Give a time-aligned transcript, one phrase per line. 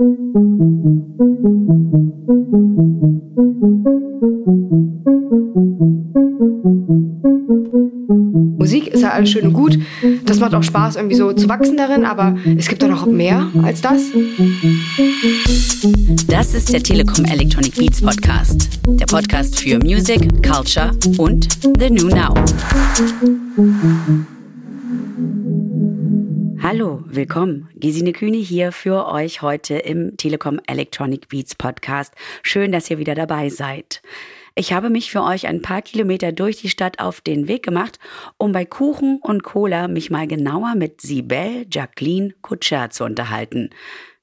[0.00, 0.08] Musik
[8.86, 9.78] ist ja alles schön und gut.
[10.24, 13.50] Das macht auch Spaß, irgendwie so zu wachsen darin, aber es gibt doch noch mehr
[13.62, 14.04] als das.
[16.28, 18.70] Das ist der Telekom Electronic Beats Podcast.
[18.86, 21.46] Der Podcast für Music, Culture und
[21.78, 22.32] The New Now.
[26.62, 27.70] Hallo, willkommen.
[27.74, 32.12] Gesine Kühne hier für euch heute im Telekom Electronic Beats Podcast.
[32.42, 34.02] Schön, dass ihr wieder dabei seid.
[34.54, 37.98] Ich habe mich für euch ein paar Kilometer durch die Stadt auf den Weg gemacht,
[38.36, 43.70] um bei Kuchen und Cola mich mal genauer mit Sibel Jacqueline Kutscher zu unterhalten.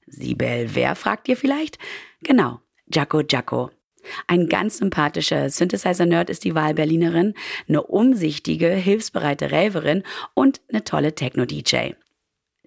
[0.06, 1.78] Sibel, wer fragt ihr vielleicht?
[2.22, 3.70] Genau, Jaco Jaco.
[4.28, 7.34] Ein ganz sympathischer Synthesizer-Nerd ist die Wahlberlinerin,
[7.68, 11.94] eine umsichtige, hilfsbereite Raverin und eine tolle Techno-DJ.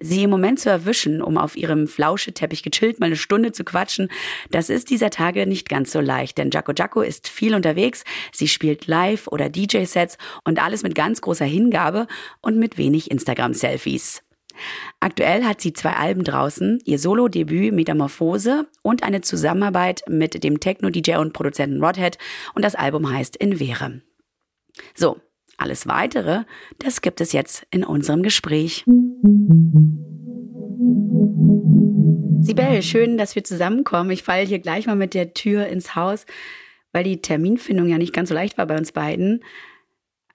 [0.02, 4.08] Sie im Moment zu erwischen, um auf ihrem Flauscheteppich gechillt mal eine Stunde zu quatschen,
[4.50, 8.48] das ist dieser Tage nicht ganz so leicht, denn Jaco Jaco ist viel unterwegs, sie
[8.48, 12.06] spielt Live- oder DJ-Sets und alles mit ganz großer Hingabe
[12.40, 14.22] und mit wenig Instagram-Selfies.
[15.00, 21.16] Aktuell hat sie zwei Alben draußen, ihr Solo-Debüt Metamorphose und eine Zusammenarbeit mit dem Techno-DJ
[21.16, 22.18] und Produzenten Rodhead
[22.54, 24.02] und das Album heißt In Vere.
[24.94, 25.20] So,
[25.62, 26.42] alles weitere,
[26.78, 28.84] das gibt es jetzt in unserem Gespräch.
[32.40, 34.10] Sibel, schön, dass wir zusammenkommen.
[34.10, 36.26] Ich falle hier gleich mal mit der Tür ins Haus,
[36.92, 39.44] weil die Terminfindung ja nicht ganz so leicht war bei uns beiden,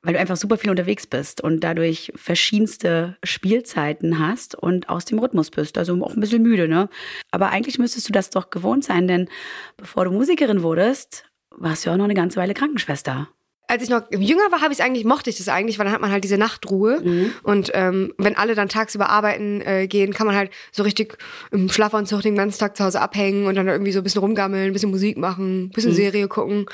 [0.01, 5.19] weil du einfach super viel unterwegs bist und dadurch verschiedenste Spielzeiten hast und aus dem
[5.19, 5.77] Rhythmus bist.
[5.77, 6.89] Also auch ein bisschen müde, ne?
[7.29, 9.27] Aber eigentlich müsstest du das doch gewohnt sein, denn
[9.75, 13.27] bevor du Musikerin wurdest, warst du ja auch noch eine ganze Weile Krankenschwester
[13.67, 16.01] als ich noch jünger war, habe ich eigentlich mochte ich das eigentlich, weil dann hat
[16.01, 17.33] man halt diese Nachtruhe mhm.
[17.43, 21.17] und ähm, wenn alle dann tagsüber arbeiten äh, gehen, kann man halt so richtig
[21.51, 24.67] im Schlafanzug den ganzen Tag zu Hause abhängen und dann irgendwie so ein bisschen rumgammeln,
[24.67, 25.95] ein bisschen Musik machen, ein bisschen mhm.
[25.95, 26.65] Serie gucken.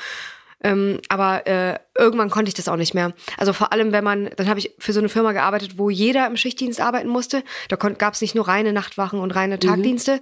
[0.64, 3.12] Ähm, aber äh, irgendwann konnte ich das auch nicht mehr.
[3.36, 6.26] Also vor allem, wenn man, dann habe ich für so eine Firma gearbeitet, wo jeder
[6.26, 7.42] im Schichtdienst arbeiten musste.
[7.68, 9.60] Da gab es nicht nur reine Nachtwachen und reine mhm.
[9.60, 10.20] Tagdienste, mhm.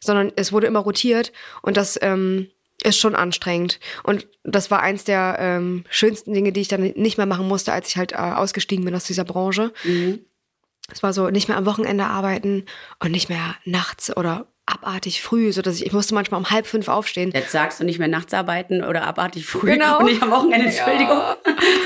[0.00, 2.48] sondern es wurde immer rotiert und das ähm,
[2.82, 3.80] ist schon anstrengend.
[4.02, 7.72] Und das war eins der ähm, schönsten Dinge, die ich dann nicht mehr machen musste,
[7.72, 9.72] als ich halt äh, ausgestiegen bin aus dieser Branche.
[9.84, 10.20] Mhm.
[10.92, 12.66] Es war so, nicht mehr am Wochenende arbeiten
[12.98, 16.66] und nicht mehr nachts oder abartig früh, so dass ich, ich musste manchmal um halb
[16.66, 17.30] fünf aufstehen.
[17.34, 19.98] Jetzt sagst du nicht mehr nachts arbeiten oder abartig früh genau.
[19.98, 21.18] und nicht am Wochenende, Entschuldigung.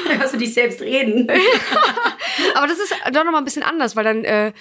[0.08, 0.20] Ja.
[0.20, 1.28] Hörst du dich selbst reden.
[2.54, 4.52] Aber das ist doch nochmal ein bisschen anders, weil dann äh,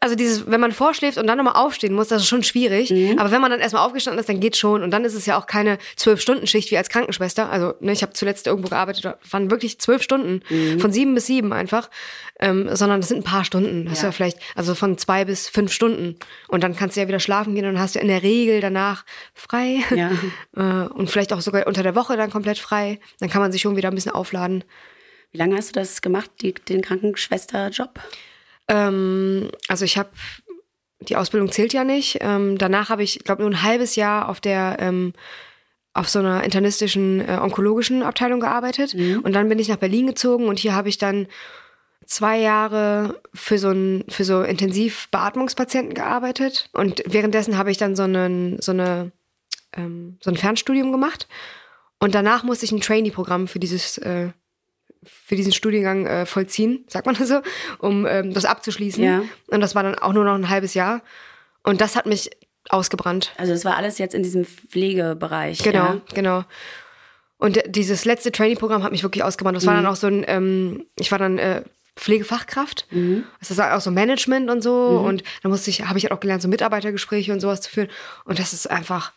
[0.00, 2.90] also dieses, wenn man vorschläft und dann nochmal aufstehen muss, das ist schon schwierig.
[2.90, 3.18] Mhm.
[3.18, 4.82] Aber wenn man dann erstmal aufgestanden ist, dann geht's schon.
[4.82, 7.50] Und dann ist es ja auch keine Zwölf-Stunden-Schicht wie als Krankenschwester.
[7.50, 10.80] Also, ne, ich habe zuletzt irgendwo gearbeitet, waren wirklich zwölf Stunden, mhm.
[10.80, 11.90] von sieben bis sieben einfach.
[12.40, 13.84] Ähm, sondern das sind ein paar Stunden.
[13.84, 13.98] Das ja.
[13.98, 16.16] ist ja vielleicht, also von zwei bis fünf Stunden.
[16.48, 18.60] Und dann kannst du ja wieder schlafen gehen und dann hast du in der Regel
[18.60, 19.80] danach frei.
[19.94, 20.10] Ja.
[20.56, 23.00] Äh, und vielleicht auch sogar unter der Woche dann komplett frei.
[23.18, 24.62] Dann kann man sich schon wieder ein bisschen aufladen.
[25.32, 28.00] Wie lange hast du das gemacht, die, den Krankenschwester-Job?
[28.68, 30.10] Ähm, also ich habe
[31.00, 32.18] die Ausbildung zählt ja nicht.
[32.20, 35.12] Ähm, danach habe ich, glaube nur ein halbes Jahr auf der ähm,
[35.92, 39.20] auf so einer internistischen äh, onkologischen Abteilung gearbeitet mhm.
[39.20, 41.28] und dann bin ich nach Berlin gezogen und hier habe ich dann
[42.04, 48.02] zwei Jahre für so ein für so Intensivbeatmungspatienten gearbeitet und währenddessen habe ich dann so
[48.02, 49.12] einen so eine
[49.72, 51.28] ähm, so ein Fernstudium gemacht
[52.00, 54.30] und danach musste ich ein Trainee-Programm für dieses äh,
[55.06, 57.40] für diesen Studiengang äh, vollziehen, sagt man das so,
[57.78, 59.02] um ähm, das abzuschließen.
[59.02, 59.22] Ja.
[59.48, 61.02] Und das war dann auch nur noch ein halbes Jahr.
[61.62, 62.30] Und das hat mich
[62.68, 63.32] ausgebrannt.
[63.36, 65.62] Also das war alles jetzt in diesem Pflegebereich.
[65.62, 66.00] Genau, ja?
[66.14, 66.44] genau.
[67.38, 69.56] Und dieses letzte Trainee-Programm hat mich wirklich ausgebrannt.
[69.56, 69.68] Das mhm.
[69.68, 71.62] war dann auch so ein, ähm, ich war dann äh,
[71.96, 72.86] Pflegefachkraft.
[72.90, 73.24] Mhm.
[73.38, 75.00] Das war auch so Management und so.
[75.00, 75.06] Mhm.
[75.06, 77.88] Und da musste ich, habe ich halt auch gelernt, so Mitarbeitergespräche und sowas zu führen.
[78.24, 79.12] Und das ist einfach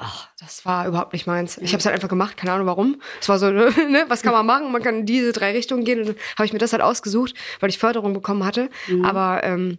[0.00, 1.58] ach, das war überhaupt nicht meins.
[1.58, 3.00] Ich habe es halt einfach gemacht, keine Ahnung warum.
[3.20, 4.72] Es war so, ne, was kann man machen?
[4.72, 6.00] Man kann in diese drei Richtungen gehen.
[6.00, 8.70] Und dann habe ich mir das halt ausgesucht, weil ich Förderung bekommen hatte.
[8.88, 9.04] Mhm.
[9.04, 9.78] Aber ähm,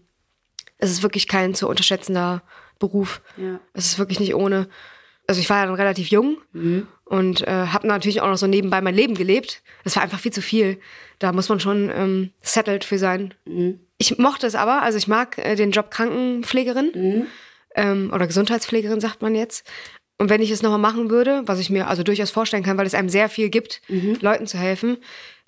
[0.77, 2.43] es ist wirklich kein zu unterschätzender
[2.79, 3.21] Beruf.
[3.37, 3.59] Ja.
[3.73, 4.67] Es ist wirklich nicht ohne.
[5.27, 6.87] Also ich war ja dann relativ jung mhm.
[7.05, 9.63] und äh, habe natürlich auch noch so nebenbei mein Leben gelebt.
[9.83, 10.79] Das war einfach viel zu viel.
[11.19, 13.33] Da muss man schon ähm, settled für sein.
[13.45, 13.79] Mhm.
[13.97, 17.27] Ich mochte es aber, also ich mag äh, den Job Krankenpflegerin mhm.
[17.75, 19.65] ähm, oder Gesundheitspflegerin, sagt man jetzt.
[20.21, 22.85] Und wenn ich es nochmal machen würde, was ich mir also durchaus vorstellen kann, weil
[22.85, 24.19] es einem sehr viel gibt, mhm.
[24.21, 24.97] Leuten zu helfen,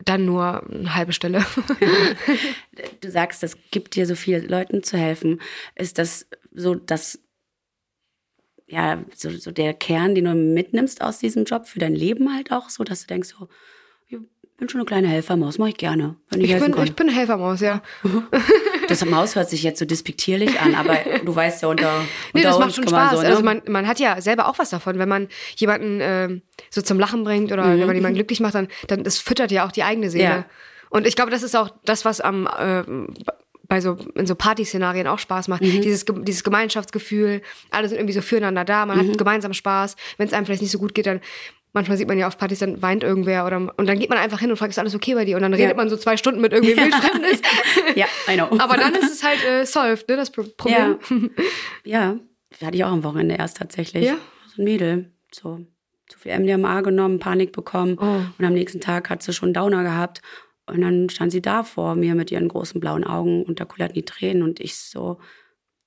[0.03, 1.45] dann nur eine halbe Stelle.
[3.01, 5.41] du sagst, es gibt dir so viel, Leuten zu helfen.
[5.75, 6.25] Ist das
[6.55, 7.19] so, dass
[8.65, 12.51] ja, so, so der Kern, den du mitnimmst aus diesem Job für dein Leben halt
[12.51, 13.49] auch, so dass du denkst, so,
[14.07, 14.17] ich
[14.57, 16.15] bin schon eine kleine Helfermaus, mache ich gerne.
[16.31, 17.83] Wenn ich, ich, bin, ich bin Helfermaus, ja.
[18.87, 22.41] Das Maus hört sich jetzt so despektierlich an, aber du weißt ja unter, unter Nee,
[22.43, 23.11] das uns macht schon man Spaß.
[23.17, 23.27] So, ne?
[23.29, 26.99] Also man, man hat ja selber auch was davon, wenn man jemanden ähm, so zum
[26.99, 29.83] Lachen bringt oder wenn man jemanden glücklich macht, dann, dann das füttert ja auch die
[29.83, 30.23] eigene Seele.
[30.25, 30.31] Mhm.
[30.31, 30.45] Ja.
[30.89, 32.83] Und ich glaube, das ist auch das, was am äh,
[33.67, 35.61] bei so in so Partyszenarien auch Spaß macht.
[35.61, 35.81] Mhm.
[35.81, 37.41] Dieses dieses Gemeinschaftsgefühl,
[37.71, 39.09] alle sind irgendwie so füreinander da, man Mhm.
[39.11, 39.95] hat gemeinsam Spaß.
[40.17, 41.21] Wenn es einem vielleicht nicht so gut geht, dann
[41.75, 44.39] Manchmal sieht man ja auf Partys, dann weint irgendwer oder und dann geht man einfach
[44.39, 45.35] hin und fragt, ist alles okay bei dir?
[45.35, 45.75] Und dann redet Ja.
[45.75, 47.41] man so zwei Stunden mit irgendwie Wildfremdes.
[47.95, 48.45] ja, I know.
[48.59, 50.99] Aber dann ist es halt äh, solved, ne, das Pro- Problem.
[51.83, 52.17] Ja,
[52.61, 54.05] hatte ich auch am Wochenende erst tatsächlich.
[54.05, 54.17] Ja?
[54.55, 55.65] So ein Mädel, so
[56.07, 58.21] zu viel MDMA genommen, Panik bekommen Oh.
[58.37, 60.21] und am nächsten Tag hat sie schon Downer gehabt
[60.67, 63.95] und dann stand sie da vor mir mit ihren großen blauen Augen und da kullerten
[63.95, 65.19] die Tränen und ich so,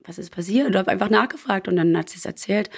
[0.05, 0.67] was ist passiert?
[0.67, 2.69] Und habe einfach nachgefragt und dann hat sie es erzählt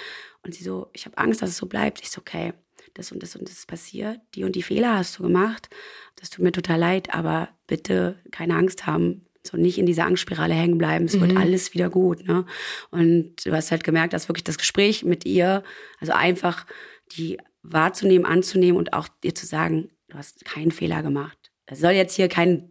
[0.44, 2.00] und sie so, ich habe Angst, dass es so bleibt.
[2.02, 2.52] Ich so, okay,
[2.94, 5.68] das und das und das ist passiert, die und die Fehler hast du gemacht.
[6.16, 9.26] Das tut mir total leid, aber bitte keine Angst haben.
[9.42, 11.06] So nicht in dieser Angstspirale hängen bleiben.
[11.06, 12.26] Es wird alles wieder gut.
[12.26, 12.44] Ne?
[12.90, 15.62] Und du hast halt gemerkt, dass wirklich das Gespräch mit ihr,
[15.98, 16.66] also einfach
[17.12, 21.50] die wahrzunehmen, anzunehmen und auch dir zu sagen, du hast keinen Fehler gemacht.
[21.66, 22.69] Das soll jetzt hier kein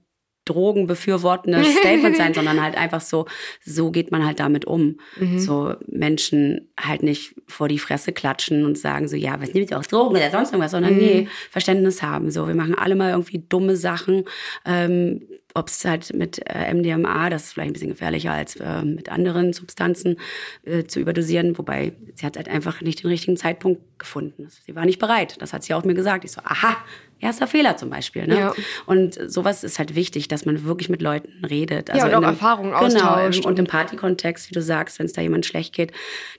[0.50, 3.26] drogenbefürwortendes Statement sein, sondern halt einfach so,
[3.64, 4.98] so geht man halt damit um.
[5.38, 9.80] So Menschen halt nicht vor die Fresse klatschen und sagen so, ja, was nimmt ihr
[9.80, 12.32] auch Drogen oder sonst irgendwas, sondern nee, Verständnis haben.
[12.32, 14.26] So, wir machen alle mal irgendwie dumme Sachen.
[14.66, 15.22] Ähm,
[15.56, 19.10] ob es halt mit äh, MDMA, das ist vielleicht ein bisschen gefährlicher als äh, mit
[19.10, 20.18] anderen Substanzen
[20.64, 24.48] äh, zu überdosieren, wobei sie hat halt einfach nicht den richtigen Zeitpunkt gefunden.
[24.66, 25.42] Sie war nicht bereit.
[25.42, 26.24] Das hat sie auch mir gesagt.
[26.24, 26.78] Ich so, aha,
[27.20, 28.28] erster Fehler zum Beispiel.
[28.28, 28.40] Ne?
[28.40, 28.54] Ja.
[28.86, 31.90] Und sowas ist halt wichtig, dass man wirklich mit Leuten redet.
[31.90, 35.06] Also und in auch Erfahrungen genau, austauscht Im, und im Partykontext, wie du sagst, wenn
[35.06, 35.92] es da jemand schlecht geht,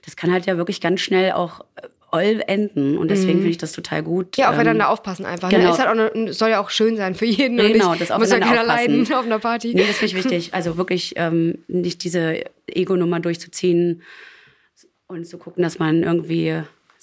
[0.05, 2.97] das kann halt ja wirklich ganz schnell auch äh, oll enden.
[2.97, 4.37] Und deswegen finde ich das total gut.
[4.37, 5.51] Ja, ähm, aufeinander aufpassen einfach.
[5.51, 5.59] Ne?
[5.59, 5.71] genau.
[5.71, 7.59] Ist halt eine, soll ja auch schön sein für jeden.
[7.59, 8.67] und Genau, das muss ja keiner aufpassen.
[8.67, 9.73] leiden auf einer Party.
[9.73, 10.53] Nee, das finde ich wichtig.
[10.53, 14.01] Also wirklich ähm, nicht diese Ego-Nummer durchzuziehen
[15.07, 16.61] und zu gucken, dass man irgendwie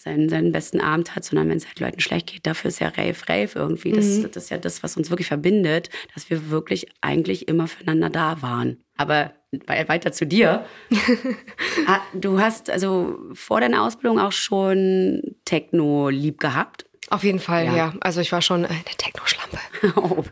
[0.09, 2.89] seinen, seinen besten Abend hat, sondern wenn es halt Leuten schlecht geht, dafür ist ja
[2.89, 3.93] Rave, Rave irgendwie.
[3.93, 4.31] Das, Mhm.
[4.33, 8.41] das ist ja das, was uns wirklich verbindet, dass wir wirklich eigentlich immer füreinander da
[8.43, 8.79] waren.
[8.97, 10.65] Aber we- weiter zu dir.
[11.87, 16.85] Ah, du hast also vor deiner Ausbildung auch schon Techno lieb gehabt.
[17.11, 17.77] Auf jeden Fall, Ja.
[17.77, 17.95] ja.
[18.01, 19.59] Also ich war schon äh, eine Techno-Schlampe.
[19.97, 20.23] Oh,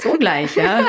[0.00, 0.80] so gleich, ja.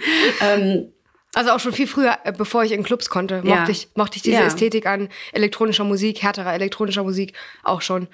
[0.42, 0.92] ähm,
[1.34, 3.68] Also auch schon viel früher, äh, bevor ich in Clubs konnte, mochte, Ja.
[3.68, 4.46] ich, mochte ich diese Ja.
[4.46, 7.32] Ästhetik an elektronischer Musik, härterer elektronischer Musik
[7.62, 8.08] auch schon.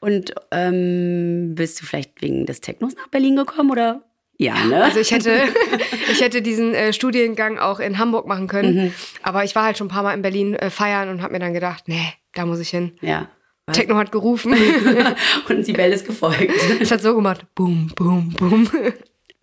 [0.00, 4.02] Und ähm, bist du vielleicht wegen des Technos nach Berlin gekommen oder?
[4.36, 4.82] Ja, ne?
[4.82, 5.42] Also ich hätte,
[6.10, 8.92] ich hätte diesen äh, Studiengang auch in Hamburg machen können, Mhm.
[9.22, 11.38] aber ich war halt schon ein paar Mal in Berlin äh, feiern und habe mir
[11.38, 12.92] dann gedacht, nee, da muss ich hin.
[13.00, 13.28] ja.
[13.72, 14.52] Techno hat gerufen.
[15.48, 16.50] Und Sibel ist gefolgt.
[16.80, 18.68] es hat so gemacht, boom, boom, boom.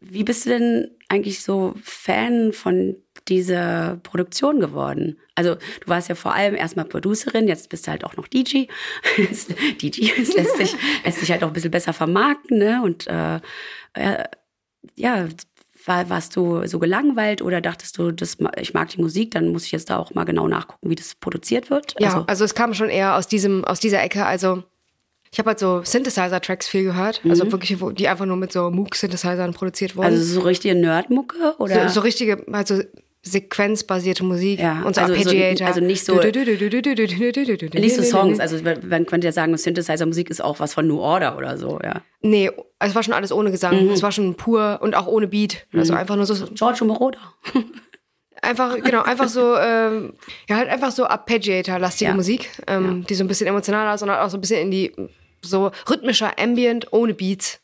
[0.02, 2.96] Wie bist du denn eigentlich so Fan von
[3.28, 5.20] dieser Produktion geworden?
[5.36, 8.66] Also du warst ja vor allem erstmal Producerin, jetzt bist du halt auch noch DJ.
[9.82, 10.76] DJ, es lässt sich,
[11.06, 12.82] lässt sich halt auch ein bisschen besser vermarkten, ne?
[12.84, 13.40] Und äh,
[13.94, 14.24] äh,
[14.96, 15.28] ja,
[15.86, 19.66] war, warst du so gelangweilt oder dachtest du, das, ich mag die Musik, dann muss
[19.66, 21.96] ich jetzt da auch mal genau nachgucken, wie das produziert wird?
[22.00, 24.26] Ja, Also, also, es kam schon eher aus diesem, aus dieser Ecke.
[24.26, 24.64] Also
[25.34, 29.54] ich habe halt so Synthesizer-Tracks viel gehört, also wirklich, die einfach nur mit so Moog-Synthesizern
[29.54, 30.10] produziert wurden.
[30.14, 30.20] Mhm.
[30.20, 31.88] also so richtige Nerdmucke oder?
[31.88, 32.82] so, so richtige, also
[33.24, 35.68] sequenzbasierte Musik Ja, und so also so- Arpeggiator.
[35.68, 38.58] also nicht so- Nicht so Songs, also
[38.88, 42.02] man könnte ja sagen, Synthesizer-Musik ist auch was von New Order oder so, ja.
[42.22, 43.86] Nee, es war schon alles ohne Gesang.
[43.86, 43.92] Mhm.
[43.92, 45.66] Es war schon pur und auch ohne Beat.
[45.74, 47.20] Also einfach nur so, Giorgio Moroder.
[48.42, 50.14] einfach, genau, einfach so, ähm,
[50.50, 52.16] ja, halt einfach so Arpeggiator-lastige Ja.
[52.16, 54.72] Musik, ähm, die so ein bisschen emotionaler ist und halt auch so ein bisschen in
[54.72, 54.92] die,
[55.42, 57.60] so rhythmischer Ambient ohne Beats.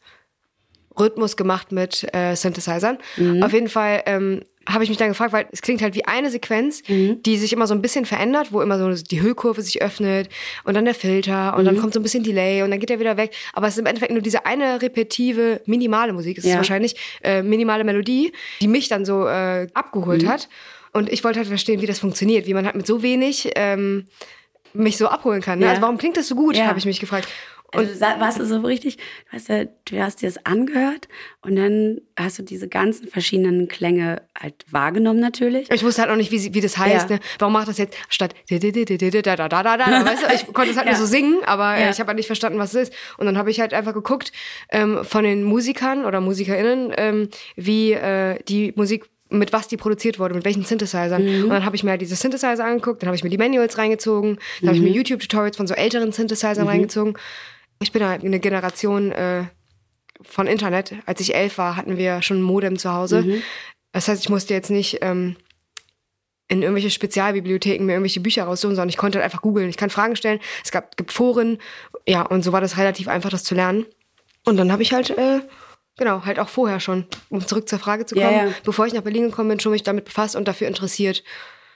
[1.00, 2.98] Rhythmus gemacht mit äh, Synthesizern.
[3.18, 3.44] Mhm.
[3.44, 6.32] Auf jeden Fall ähm, habe ich mich dann gefragt, weil es klingt halt wie eine
[6.32, 7.22] Sequenz, Mhm.
[7.22, 10.28] die sich immer so ein bisschen verändert, wo immer so die Hüllkurve sich öffnet
[10.64, 11.66] und dann der Filter und Mhm.
[11.68, 13.32] dann kommt so ein bisschen Delay und dann geht er wieder weg.
[13.54, 16.58] Aber es ist im Endeffekt nur diese eine repetitive, minimale Musik, es ist Ja.
[16.58, 20.30] wahrscheinlich äh, minimale Melodie, die mich dann so äh, abgeholt Mhm.
[20.30, 20.50] hat.
[20.94, 24.06] Und ich wollte halt verstehen, wie das funktioniert, wie man halt mit so wenig ähm,
[24.74, 25.60] mich so abholen kann.
[25.60, 25.66] Ne?
[25.66, 25.72] Ja.
[25.72, 26.66] Also warum klingt das so gut, Ja.
[26.66, 27.28] habe ich mich gefragt.
[27.74, 28.98] Und du warst du so richtig,
[29.32, 31.10] weißt du, du hast dir das angehört
[31.42, 35.70] und dann hast du diese ganzen verschiedenen Klänge halt wahrgenommen natürlich.
[35.70, 37.10] Ich wusste halt auch nicht, wie, wie das heißt.
[37.10, 37.18] Ja.
[37.18, 37.22] Ne?
[37.40, 40.06] Warum macht das jetzt statt da da da da da?
[40.06, 40.94] Weißt du, ich konnte es halt ja.
[40.94, 41.90] nur so singen, aber ja.
[41.90, 42.94] ich habe halt nicht verstanden, was es ist.
[43.18, 44.32] Und dann habe ich halt einfach geguckt
[44.70, 50.20] ähm, von den Musikern oder Musikerinnen, ähm, wie äh, die Musik mit was die produziert
[50.20, 51.22] wurde, mit welchen Synthesizern.
[51.22, 51.44] Mhm.
[51.44, 53.78] Und dann habe ich mir halt diese Synthesizer angeguckt, dann habe ich mir die Manuals
[53.78, 54.68] reingezogen, dann mhm.
[54.68, 56.70] habe ich mir YouTube-Tutorials von so älteren Synthesizern mhm.
[56.70, 57.18] reingezogen
[57.80, 59.46] ich bin halt eine Generation äh,
[60.22, 60.94] von Internet.
[61.06, 63.22] Als ich elf war, hatten wir schon ein Modem zu Hause.
[63.24, 63.44] Mhm.
[63.92, 65.36] Das heißt, ich musste jetzt nicht ähm,
[66.48, 69.70] in irgendwelche Spezialbibliotheken mir irgendwelche Bücher raussuchen, sondern ich konnte halt einfach googeln.
[69.70, 70.40] Ich kann Fragen stellen.
[70.64, 71.60] Es gab, gibt Foren.
[72.08, 73.86] Ja, und so war das relativ einfach, das zu lernen.
[74.46, 75.42] Und dann habe ich halt, äh,
[75.98, 78.54] genau, halt auch vorher schon, um zurück zur Frage zu kommen, Ja, ja.
[78.64, 81.24] bevor ich nach Berlin gekommen bin, schon mich damit befasst und dafür interessiert.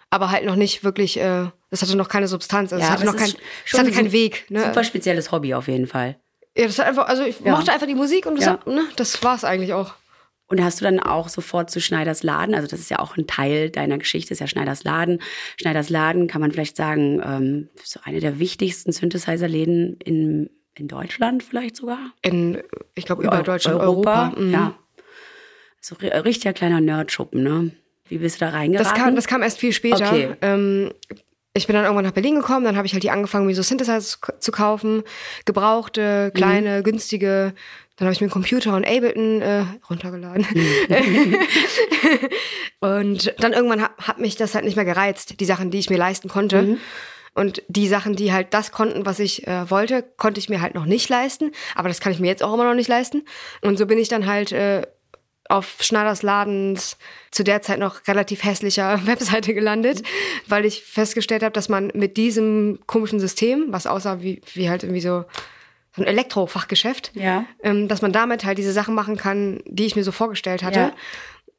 [0.09, 2.71] Aber halt noch nicht wirklich, äh, das hatte noch keine Substanz.
[2.71, 3.33] Also es hatte noch es kein,
[3.65, 4.45] es hatte ein keinen Weg.
[4.49, 4.61] Ne?
[4.65, 6.17] Super spezielles Hobby auf jeden Fall.
[6.55, 7.51] Ja, das hat einfach, also ich Ja.
[7.55, 8.51] mochte einfach die Musik und das, Ja.
[8.51, 9.93] hat, ne, das war's eigentlich auch.
[10.47, 13.25] Und hast du dann auch sofort zu Schneiders Laden, also das ist ja auch ein
[13.25, 15.21] Teil deiner Geschichte, ist ja Schneiders Laden.
[15.55, 21.41] Schneiders Laden kann man vielleicht sagen, ähm, so eine der wichtigsten Synthesizer-Läden in, in Deutschland
[21.41, 21.99] vielleicht sogar.
[22.21, 22.61] In,
[22.95, 24.33] ich glaube, über Eu- Deutschland, Europa.
[24.37, 24.51] Mhm.
[24.51, 24.75] Ja.
[25.79, 27.71] So ri- richtiger kleiner Nerdschuppen, ne?
[28.09, 28.91] Wie bist du da reingeraten?
[28.93, 30.05] Das kam, das kam erst viel später.
[30.11, 30.35] Okay.
[30.41, 30.91] Ähm,
[31.53, 33.61] ich bin dann irgendwann nach Berlin gekommen, dann habe ich halt die angefangen, mir so
[33.61, 35.03] Synthesizer zu, zu kaufen.
[35.45, 36.83] Gebrauchte, kleine, Mhm.
[36.83, 37.53] günstige.
[37.97, 40.45] Dann habe ich mir einen Computer und Ableton äh, runtergeladen.
[40.53, 41.37] Mhm.
[42.79, 45.89] und dann irgendwann hat, hat mich das halt nicht mehr gereizt, die Sachen, die ich
[45.89, 46.61] mir leisten konnte.
[46.63, 46.77] Mhm.
[47.33, 50.75] Und die Sachen, die halt das konnten, was ich äh, wollte, konnte ich mir halt
[50.75, 51.51] noch nicht leisten.
[51.75, 53.23] Aber das kann ich mir jetzt auch immer noch nicht leisten.
[53.61, 54.81] Und so bin ich dann halt äh,
[55.51, 56.97] auf Schneiders Ladens
[57.31, 60.01] zu der Zeit noch relativ hässlicher Webseite gelandet,
[60.47, 64.83] weil ich festgestellt habe, dass man mit diesem komischen System, was aussah wie, wie halt
[64.83, 65.25] irgendwie so,
[65.95, 67.45] so ein Elektrofachgeschäft, Ja.
[67.63, 70.79] ähm, dass man damit halt diese Sachen machen kann, die ich mir so vorgestellt hatte.
[70.79, 70.93] Ja.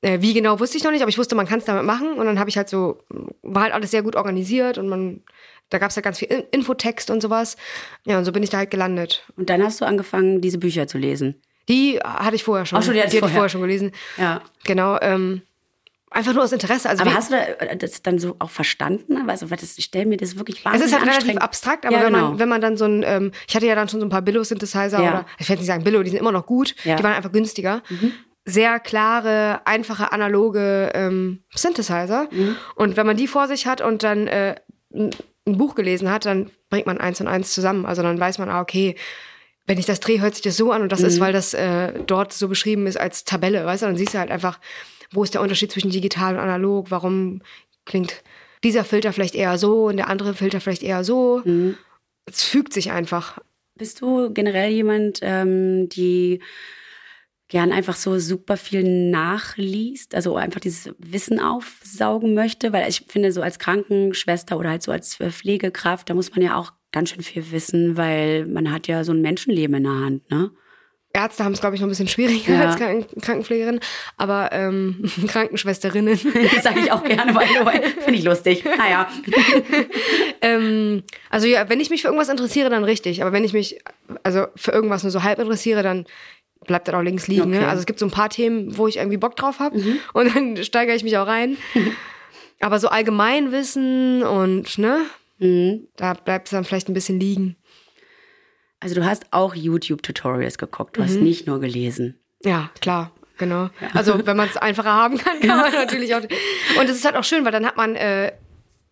[0.01, 2.15] Äh, wie genau wusste ich noch nicht, aber ich wusste, man kann es damit machen.
[2.15, 2.99] Und dann habe ich halt so,
[3.43, 5.23] war halt alles sehr gut organisiert und man,
[5.69, 7.57] da gab es halt ganz viel In- Infotext und sowas.
[8.05, 9.25] Ja, und so bin ich da halt gelandet.
[9.37, 11.41] Und dann hast du angefangen, diese Bücher zu lesen.
[11.69, 12.79] Die hatte ich vorher schon.
[12.79, 13.35] Ach so, die hattest hatte ich vorher.
[13.37, 13.93] vorher schon gelesen.
[14.17, 14.43] Ja.
[14.65, 15.43] Genau, ähm,
[16.11, 16.89] einfach nur aus Interesse.
[16.89, 19.29] Also Aber hast du da das dann so auch verstanden?
[19.31, 22.05] Also, das, ich stelle mir das wirklich es wahnsinnig ist halt relativ abstrakt, aber Ja,
[22.05, 22.29] wenn, genau.
[22.31, 24.23] man, wenn man dann so ein, ähm, ich hatte ja dann schon so ein paar
[24.23, 25.09] Billo-Synthesizer Ja.
[25.11, 26.95] oder, ich jetzt nicht sagen Billo, die sind immer noch gut, Ja.
[26.95, 26.97] Mhm.
[26.99, 27.83] die waren einfach günstiger.
[28.45, 32.27] Sehr klare, einfache, analoge ähm, Synthesizer.
[32.33, 32.57] Mhm.
[32.75, 34.57] Und wenn man die vor sich hat und dann äh,
[34.93, 35.11] ein,
[35.47, 37.87] ein Buch gelesen hat, dann bringt man eins und eins zusammen.
[37.87, 38.97] Also dann weiß man, ah, okay,
[39.67, 41.21] wenn ich das drehe, hört sich das so an und das ist, Mhm.
[41.21, 43.87] weil das äh, dort so beschrieben ist als Tabelle, weißt du?
[43.87, 44.59] Dann siehst du halt einfach,
[45.13, 47.43] wo ist der Unterschied zwischen digital und analog, warum
[47.85, 48.23] klingt
[48.65, 51.43] dieser Filter vielleicht eher so und der andere Filter vielleicht eher so.
[51.45, 51.77] Mhm.
[52.27, 53.39] Es fügt sich einfach.
[53.77, 56.41] Bist du generell jemand, ähm, die
[57.49, 62.73] gern einfach so super viel nachliest, also einfach dieses Wissen aufsaugen möchte?
[62.73, 66.57] Weil ich finde, so als Krankenschwester oder halt so als Pflegekraft, da muss man ja
[66.57, 70.31] auch ganz schön viel wissen, weil man hat ja so ein Menschenleben in der Hand,
[70.31, 70.51] ne?
[71.15, 72.69] Ärzte haben es, glaube ich, noch ein bisschen schwieriger Ja.
[72.71, 73.81] als Kranken Krankenpflegerin,
[74.17, 76.19] aber ähm, Krankenschwesterinnen.
[76.55, 78.65] Das sage ich auch gerne, weil finde ich lustig.
[78.65, 79.09] Naja.
[80.41, 83.23] ähm, also ja, wenn ich mich für irgendwas interessiere, dann richtig.
[83.23, 83.79] Aber wenn ich mich
[84.23, 86.07] also für irgendwas nur so halb interessiere, dann
[86.67, 87.43] bleibt das auch links liegen.
[87.43, 87.61] Okay.
[87.61, 87.69] Ne?
[87.69, 89.79] Also es gibt so ein paar Themen, wo ich irgendwie Bock drauf habe
[90.15, 91.57] und dann steigere ich mich auch rein.
[92.61, 95.01] Aber so Allgemeinwissen und ne,
[95.43, 95.89] Mhm.
[95.97, 97.57] da bleibt es dann vielleicht ein bisschen liegen.
[98.81, 101.23] Also du hast auch YouTube-Tutorials geguckt, du hast Mhm.
[101.25, 102.19] nicht nur gelesen.
[102.45, 103.69] Ja, klar, genau.
[103.95, 106.23] Also wenn man es einfacher haben kann, kann man natürlich auch.
[106.23, 108.33] Und es ist halt auch schön, weil dann hat man äh,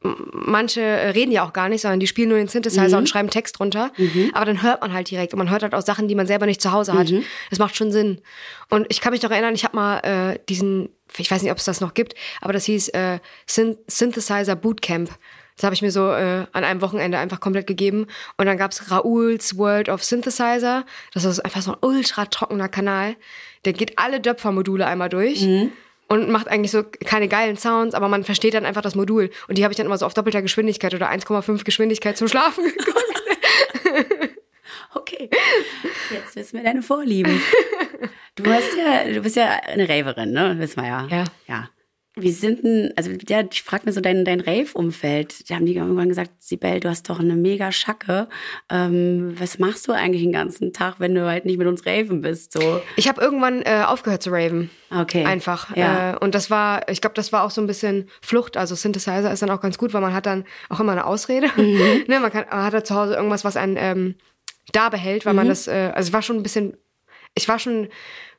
[0.03, 3.29] manche äh, reden ja auch gar nicht, sondern die spielen nur den Synthesizer und schreiben
[3.31, 3.93] Text runter.
[4.33, 6.47] Aber dann hört man halt direkt und man hört halt auch Sachen, die man selber
[6.47, 7.13] nicht zu Hause hat.
[7.51, 8.21] Das macht schon Sinn.
[8.71, 10.89] Und ich kann mich noch erinnern, ich habe mal äh, diesen,
[11.19, 15.11] ich weiß nicht, ob es das noch gibt, aber das hieß äh, Syn Synthesizer Bootcamp.
[15.61, 18.07] Das habe ich mir so äh, an einem Wochenende einfach komplett gegeben.
[18.39, 20.87] Und dann gab's Raoul's World of Synthesizer.
[21.13, 23.15] Das ist einfach so ein ultra trockener Kanal.
[23.67, 25.43] Der geht alle Döpfer-Module einmal durch.
[26.09, 29.29] Und macht eigentlich so keine geilen Sounds, aber man versteht dann einfach das Modul.
[29.49, 32.65] Und die habe ich dann immer so auf doppelter Geschwindigkeit oder 1,5 Geschwindigkeit zum Schlafen
[32.77, 33.05] geguckt.
[34.95, 35.29] Okay,
[36.11, 37.41] jetzt wissen wir deine Vorlieben.
[38.35, 40.57] Du hast ja, du bist ja eine Raverin, ne?
[40.59, 41.07] Wissen wir ja.
[41.11, 41.25] Ja.
[41.47, 41.69] Ja.
[42.23, 45.49] Wie sind denn, also ja, ich frage mir so dein, dein Rave-Umfeld.
[45.51, 48.29] Da haben die irgendwann gesagt, Sibel, du hast doch eine mega Schacke.
[48.71, 52.21] Ähm, was machst du eigentlich den ganzen Tag, wenn du halt nicht mit uns raven
[52.21, 52.53] bist?
[52.53, 52.81] So.
[52.97, 54.71] Ich habe irgendwann äh, aufgehört zu raven.
[54.91, 55.25] Okay.
[55.25, 55.77] Einfach.
[55.77, 56.13] Ja.
[56.13, 58.57] Äh, und das war, ich glaube, das war auch so ein bisschen Flucht.
[58.57, 61.49] Also Synthesizer ist dann auch ganz gut, weil man hat dann auch immer eine Ausrede.
[61.57, 62.05] Mhm.
[62.09, 64.15] ne, man, kann, man hat da zu Hause irgendwas, was einen ähm,
[64.73, 65.51] da behält, weil man Mhm.
[65.51, 66.77] das, äh, also es war schon ein bisschen,
[67.35, 67.89] ich war schon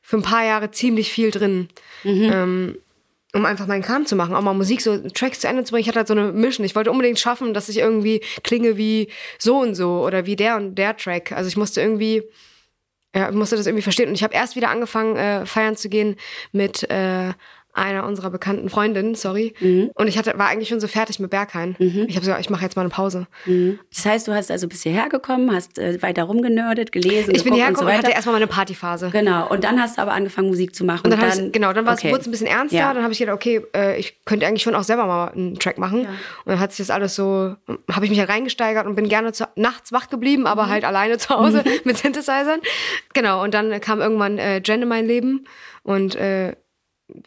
[0.02, 1.68] für ein paar Jahre ziemlich viel drin.
[2.04, 2.30] Mhm.
[2.32, 2.78] Ähm,
[3.34, 5.82] um einfach meinen Kram zu machen, auch mal Musik, so Tracks zu Ende zu bringen.
[5.82, 6.66] Ich hatte halt so eine Mission.
[6.66, 9.08] Ich wollte unbedingt schaffen, dass ich irgendwie klinge wie
[9.38, 11.32] so und so oder wie der und der Track.
[11.32, 12.22] Also ich musste irgendwie,
[13.14, 14.10] ja, ich musste das irgendwie verstehen.
[14.10, 16.16] Und ich habe erst wieder angefangen, äh, feiern zu gehen
[16.52, 17.32] mit äh,
[17.74, 19.54] einer unserer bekannten Freundinnen, sorry.
[19.60, 19.90] Mhm.
[19.94, 21.74] Und ich hatte, war eigentlich schon so fertig mit Berghain.
[21.78, 22.04] Mhm.
[22.06, 23.26] Ich habe gesagt, ich mache jetzt mal eine Pause.
[23.46, 23.78] Mhm.
[23.94, 27.54] Das heißt, du hast also bis hierher gekommen, hast äh, weiter rumgenördet, gelesen, Ich bin
[27.54, 29.10] hierher gekommen und, so und hatte erstmal meine Partyphase.
[29.10, 29.48] Genau.
[29.48, 31.04] Und dann hast du aber angefangen, Musik zu machen.
[31.04, 32.10] Und dann, und dann ich, genau, dann okay.
[32.10, 32.76] wurde es ein bisschen ernster.
[32.76, 32.92] Ja.
[32.92, 35.78] Dann habe ich gedacht, okay, äh, ich könnte eigentlich schon auch selber mal einen Track
[35.78, 36.02] machen.
[36.02, 36.08] Ja.
[36.10, 37.56] Und dann hat sich das alles so,
[37.90, 40.70] habe ich mich ja reingesteigert und bin gerne zu, nachts wach geblieben, aber mhm.
[40.70, 41.70] halt alleine zu Hause mhm.
[41.84, 42.60] mit Synthesizern.
[43.14, 43.42] Genau.
[43.42, 45.46] Und dann kam irgendwann äh, Jen in mein Leben
[45.84, 46.54] und äh,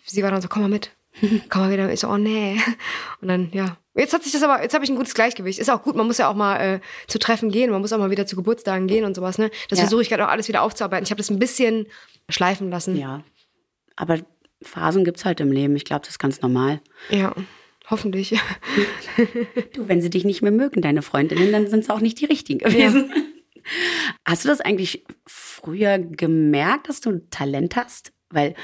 [0.04, 0.92] sie war dann so, komm mal mit.
[1.50, 1.92] Komm mal wieder.
[1.92, 2.60] Ich so, oh nee.
[3.22, 3.78] Und dann, ja.
[3.94, 5.60] Jetzt hat sich das aber, jetzt habe ich ein gutes Gleichgewicht.
[5.60, 7.98] Ist auch gut, man muss ja auch mal äh, zu Treffen gehen, man muss auch
[7.98, 9.50] mal wieder zu Geburtstagen gehen und sowas, ne?
[9.70, 9.86] Das ja.
[9.86, 11.06] versuche ich gerade auch alles wieder aufzuarbeiten.
[11.06, 11.88] Ich habe das ein bisschen
[12.28, 12.98] schleifen lassen.
[12.98, 13.24] Ja.
[13.96, 14.20] Aber
[14.62, 15.76] Phasen gibt's halt im Leben.
[15.78, 16.82] Ich glaube, das ist ganz normal.
[17.10, 17.34] Ja.
[17.90, 18.38] Hoffentlich.
[19.74, 22.26] du, wenn sie dich nicht mehr mögen, deine Freundinnen, dann sind es auch nicht die
[22.26, 23.12] richtigen gewesen.
[23.16, 23.22] Ja.
[24.26, 28.12] Hast du das eigentlich früher gemerkt, dass du Talent hast?
[28.30, 28.56] Weil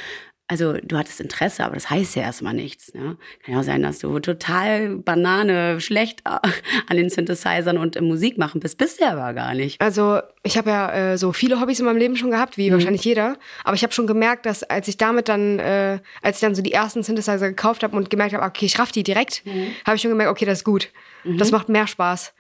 [0.52, 2.94] also du hattest Interesse, aber das heißt ja erstmal nichts.
[2.94, 3.16] Ne?
[3.42, 8.38] Kann ja auch sein, dass du total Banane schlecht an den Synthesizern und im Musik
[8.38, 8.78] machen bist.
[8.78, 9.80] Bist du aber gar nicht.
[9.80, 12.74] Also ich habe ja äh, so viele Hobbys in meinem Leben schon gehabt, wie mhm.
[12.74, 13.38] wahrscheinlich jeder.
[13.64, 16.62] Aber ich habe schon gemerkt, dass als ich damit dann, äh, als ich dann so
[16.62, 19.68] die ersten Synthesizer gekauft habe und gemerkt habe, okay, ich raff die direkt, mhm.
[19.88, 20.90] habe ich schon gemerkt, okay, das ist gut.
[21.24, 21.38] Mhm.
[21.38, 22.34] Das macht mehr Spaß.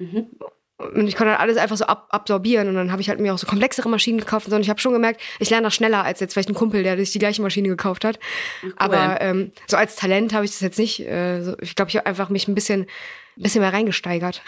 [0.93, 2.67] Und ich konnte halt alles einfach so ab absorbieren.
[2.67, 4.45] Und dann habe ich halt mir auch so komplexere Maschinen gekauft.
[4.47, 4.55] Und, so.
[4.55, 6.97] und ich habe schon gemerkt, ich lerne das schneller als jetzt vielleicht ein Kumpel, der
[6.97, 8.19] sich die gleiche Maschine gekauft hat.
[8.63, 8.73] Cool.
[8.77, 10.99] Aber ähm, so als Talent habe ich das jetzt nicht.
[11.01, 12.87] Äh, so, ich glaube, ich habe einfach mich ein bisschen,
[13.35, 14.41] bisschen mehr reingesteigert.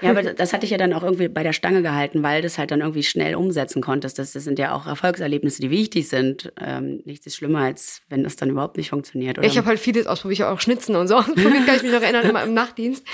[0.00, 2.58] Ja, aber das hatte ich ja dann auch irgendwie bei der Stange gehalten, weil das
[2.58, 4.18] halt dann irgendwie schnell umsetzen konntest.
[4.18, 6.52] Das, das sind ja auch Erfolgserlebnisse, die wichtig sind.
[6.60, 9.38] Ähm, nichts ist schlimmer, als wenn das dann überhaupt nicht funktioniert.
[9.38, 9.46] Oder?
[9.46, 11.16] Ich habe halt vieles ausprobiert, auch Schnitzen und so.
[11.22, 13.04] Probiert kann ich mich noch erinnern, immer im Nachtdienst.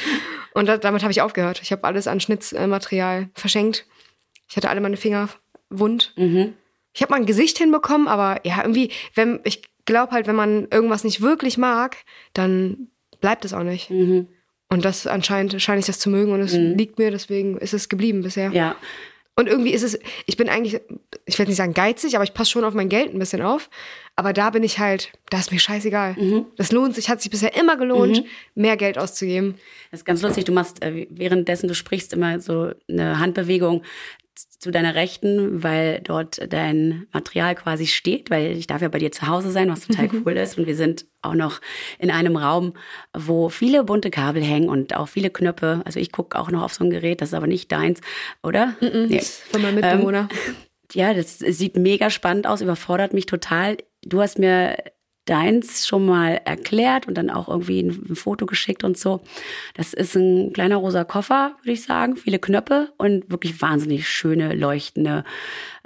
[0.55, 1.61] Und da, damit habe ich aufgehört.
[1.63, 3.87] Ich habe alles an Schnitzmaterial verschenkt.
[4.49, 5.29] Ich hatte alle meine Finger
[5.71, 6.13] wund.
[6.17, 6.55] Mhm.
[6.93, 10.67] Ich habe mal ein Gesicht hinbekommen, aber ja, irgendwie, wenn ich glaube halt, wenn man
[10.71, 11.97] irgendwas nicht wirklich mag,
[12.33, 12.89] dann
[13.21, 13.91] bleibt es auch nicht.
[13.91, 14.29] Mhm.
[14.69, 16.77] Und das anscheinend scheine ich das zu mögen und es mhm.
[16.77, 18.51] liegt mir, deswegen ist es geblieben bisher.
[18.53, 18.77] Ja.
[19.39, 20.81] Und irgendwie ist es, ich bin eigentlich,
[21.27, 23.69] ich werde nicht sagen geizig, aber ich passe schon auf mein Geld ein bisschen auf.
[24.17, 26.15] Aber da bin ich halt, da ist mir scheißegal.
[26.15, 26.47] Mhm.
[26.57, 28.63] Das lohnt sich, hat sich bisher immer gelohnt, mhm.
[28.63, 29.57] mehr Geld auszugeben.
[29.91, 33.83] Das ist ganz lustig, du machst äh, währenddessen du sprichst immer so eine Handbewegung
[34.37, 39.13] zu deiner Rechten, weil dort dein Material quasi steht, weil ich darf ja bei dir
[39.13, 40.59] zu Hause sein, was total cool ist.
[40.59, 41.61] Und wir sind auch noch
[41.99, 42.75] in einem Raum,
[43.17, 45.83] wo viele bunte Kabel hängen und auch viele Knöpfe.
[45.85, 48.01] Also ich gucke auch noch auf so ein Gerät, das ist aber nicht deins,
[48.43, 48.69] oder?
[48.81, 49.21] Mm -mm, nee.
[49.21, 50.29] Von meinem Mitbewohner.
[50.31, 50.57] Ähm,
[50.93, 53.79] ja, das sieht mega spannend aus, überfordert mich total.
[54.03, 54.77] Du hast mir
[55.27, 59.21] deins schon mal erklärt und dann auch irgendwie ein, ein, Foto geschickt und so.
[59.75, 64.55] Das ist ein kleiner rosa Koffer, würde ich sagen, viele Knöpfe und wirklich wahnsinnig schöne
[64.55, 65.25] leuchtende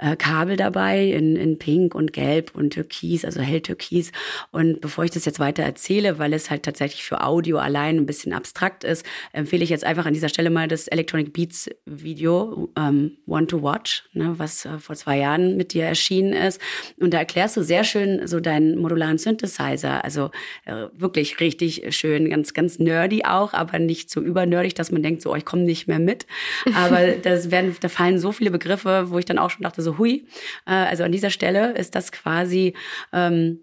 [0.01, 4.11] äh, Kabel dabei in, in Pink und Gelb und Türkis, also hell Türkis.
[4.51, 8.05] Und bevor ich das jetzt weiter erzähle, weil es halt tatsächlich für Audio allein ein
[8.05, 12.69] bisschen abstrakt ist, empfehle ich jetzt einfach an dieser Stelle mal das Electronic Beats Video
[12.77, 16.59] ähm, One to Watch, ne, was äh, vor zwei Jahren mit dir erschienen ist.
[16.99, 20.03] Und da erklärst du sehr schön so deinen modularen Synthesizer.
[20.03, 20.31] Also
[20.65, 25.21] äh, wirklich richtig schön, ganz, ganz nerdy auch, aber nicht so übernerdig, dass man denkt,
[25.21, 26.25] so, oh, ich komme nicht mehr mit.
[26.73, 29.90] Aber das werden, da fallen so viele Begriffe, wo ich dann auch schon dachte, so,
[29.97, 30.27] hui.
[30.65, 32.73] Äh, also an dieser Stelle ist das quasi
[33.13, 33.59] ähm,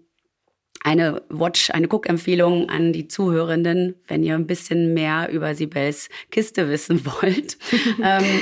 [0.83, 6.69] eine Watch, eine Cook-Empfehlung an die Zuhörenden, wenn ihr ein bisschen mehr über Sibels Kiste
[6.69, 7.57] wissen wollt.
[8.01, 8.41] ähm,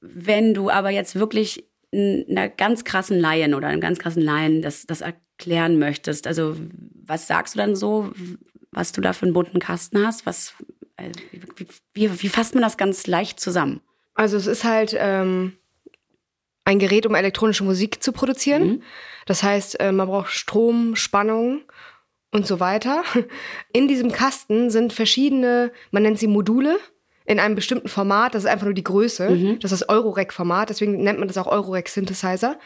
[0.00, 1.64] wenn du aber jetzt wirklich
[1.94, 6.56] einer ganz krassen Laien oder einem ganz krassen Laien das, das erklären möchtest, also
[7.04, 8.12] was sagst du dann so,
[8.70, 10.24] was du da für einen bunten Kasten hast?
[10.24, 10.54] Was,
[10.96, 11.10] äh,
[11.56, 13.80] wie, wie, wie fasst man das ganz leicht zusammen?
[14.14, 15.54] Also es ist halt ähm,
[16.64, 18.66] ein Gerät, um elektronische Musik zu produzieren.
[18.66, 18.82] Mhm.
[19.26, 21.62] Das heißt, äh, man braucht Strom, Spannung
[22.30, 23.02] und so weiter.
[23.72, 26.78] In diesem Kasten sind verschiedene, man nennt sie Module,
[27.24, 28.34] in einem bestimmten Format.
[28.34, 29.30] Das ist einfach nur die Größe.
[29.30, 29.60] Mhm.
[29.60, 30.70] Das ist das Eurorec-Format.
[30.70, 32.58] Deswegen nennt man das auch Eurorec-Synthesizer.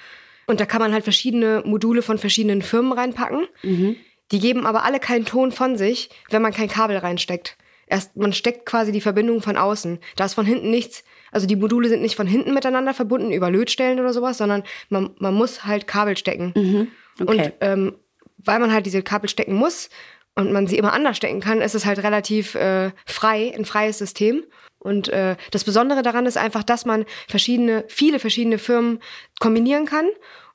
[0.47, 3.47] Und da kann man halt verschiedene Module von verschiedenen Firmen reinpacken.
[3.63, 3.97] Mhm.
[4.33, 7.57] Die geben aber alle keinen Ton von sich, wenn man kein Kabel reinsteckt.
[7.87, 9.99] Erst, man steckt quasi die Verbindung von außen.
[10.17, 11.05] Da ist von hinten nichts.
[11.37, 15.11] Also die Module sind nicht von hinten miteinander verbunden über Lötstellen oder sowas, sondern man,
[15.19, 16.55] man muss halt Kabel stecken.
[16.57, 16.89] Mhm.
[17.21, 17.31] Okay.
[17.31, 17.97] Und ähm,
[18.39, 19.91] weil man halt diese Kabel stecken muss
[20.35, 23.99] und man sie immer anders stecken kann, ist es halt relativ äh, frei, ein freies
[23.99, 24.45] System.
[24.79, 29.01] Und äh, das Besondere daran ist einfach, dass man verschiedene, viele verschiedene Firmen
[29.39, 30.07] kombinieren kann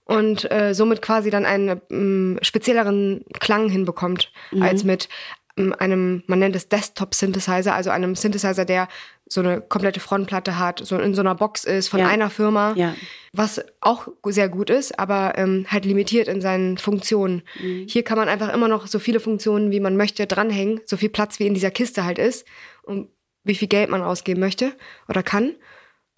[0.06, 4.64] und äh, somit quasi dann einen ähm, spezielleren Klang hinbekommt mhm.
[4.64, 5.10] als mit
[5.56, 8.88] einem, man nennt es Desktop-Synthesizer, also einem Synthesizer, der
[9.28, 12.08] so eine komplette Frontplatte hat, so in so einer Box ist von Ja.
[12.08, 12.96] einer Firma, Ja.
[13.34, 17.42] was auch sehr gut ist, aber ähm, halt limitiert in seinen Funktionen.
[17.62, 17.86] Mhm.
[17.88, 21.10] Hier kann man einfach immer noch so viele Funktionen, wie man möchte, dranhängen, so viel
[21.10, 22.46] Platz wie in dieser Kiste halt ist
[22.84, 23.10] und
[23.44, 24.74] wie viel Geld man ausgeben möchte
[25.08, 25.56] oder kann.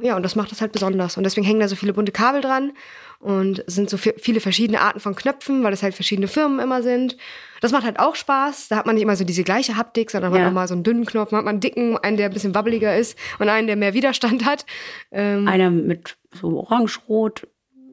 [0.01, 1.17] Ja, und das macht das halt besonders.
[1.17, 2.71] Und deswegen hängen da so viele bunte Kabel dran
[3.19, 6.81] und sind so vi- viele verschiedene Arten von Knöpfen, weil es halt verschiedene Firmen immer
[6.81, 7.15] sind.
[7.61, 8.69] Das macht halt auch Spaß.
[8.69, 10.45] Da hat man nicht immer so diese gleiche Haptik, sondern man Ja.
[10.45, 12.33] hat auch mal so einen dünnen Knopf, man hat mal einen dicken, einen, der ein
[12.33, 14.65] bisschen wabbeliger ist und einen, der mehr Widerstand hat.
[15.11, 17.47] Ähm, Einer mit so orange-rot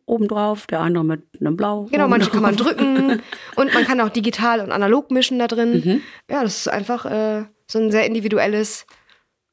[0.06, 1.86] obendrauf, der andere mit einem Blau.
[1.92, 3.22] Genau, manche kann man drücken
[3.56, 5.82] und man kann auch digital und analog mischen da drin.
[5.84, 6.02] Mhm.
[6.30, 8.86] Ja, das ist einfach äh, so ein sehr individuelles,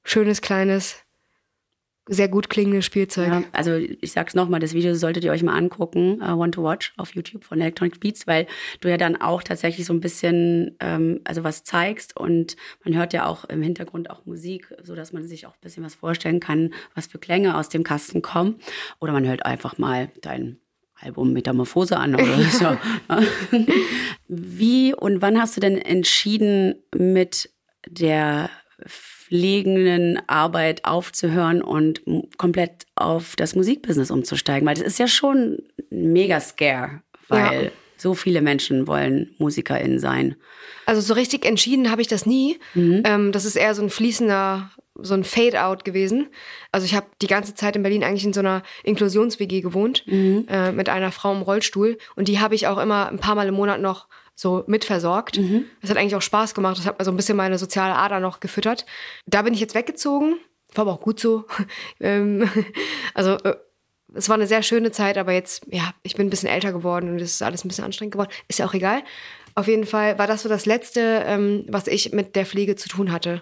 [0.04, 1.04] schönes, kleines,
[2.08, 3.28] sehr gut klingendes Spielzeug.
[3.28, 6.64] Ja, also ich sag's nochmal, das Video solltet ihr euch mal angucken, uh, Want to
[6.64, 8.48] Watch auf YouTube von Electronic Beats, weil
[8.82, 13.14] du ja dann auch tatsächlich so ein bisschen, ähm, also was zeigst und man hört
[13.14, 16.40] ja auch im Hintergrund auch Musik, so dass man sich auch ein bisschen was vorstellen
[16.40, 18.56] kann, was für Klänge aus dem Kasten kommen.
[19.00, 20.60] Oder man hört einfach mal dein
[21.00, 22.78] Album Metamorphose an oder so.
[24.28, 27.50] Wie und wann hast du denn entschieden, mit
[27.88, 28.50] der
[28.86, 32.02] pflegenden Arbeit aufzuhören und
[32.38, 34.68] komplett auf das Musikbusiness umzusteigen?
[34.68, 35.60] Weil das ist ja schon
[35.92, 37.72] ein mega Scare, weil Ja.
[37.98, 40.36] so viele Menschen wollen MusikerInnen sein.
[40.86, 42.60] Also so richtig entschieden habe ich das nie.
[42.76, 46.28] Ähm, das ist eher so ein fließender, so ein Fade-out gewesen.
[46.72, 50.72] Also ich habe die ganze Zeit in Berlin eigentlich in so einer Inklusions-WG gewohnt äh,
[50.72, 53.56] mit einer Frau im Rollstuhl und die habe ich auch immer ein paar Mal im
[53.56, 54.08] Monat noch
[54.38, 55.38] so mitversorgt.
[55.82, 56.78] Das hat eigentlich auch Spaß gemacht.
[56.78, 58.86] Das hat mir so ein bisschen meine soziale Ader noch gefüttert.
[59.26, 60.38] Da bin ich jetzt weggezogen.
[60.76, 61.46] War aber auch gut so.
[62.00, 62.48] ähm,
[63.16, 63.56] also äh,
[64.14, 67.10] es war eine sehr schöne Zeit, aber jetzt, ja, ich bin ein bisschen älter geworden
[67.10, 68.30] und es ist alles ein bisschen anstrengend geworden.
[68.48, 69.02] Ist ja auch egal.
[69.56, 72.90] Auf jeden Fall war das so das Letzte, ähm, was ich mit der Pflege zu
[72.90, 73.42] tun hatte.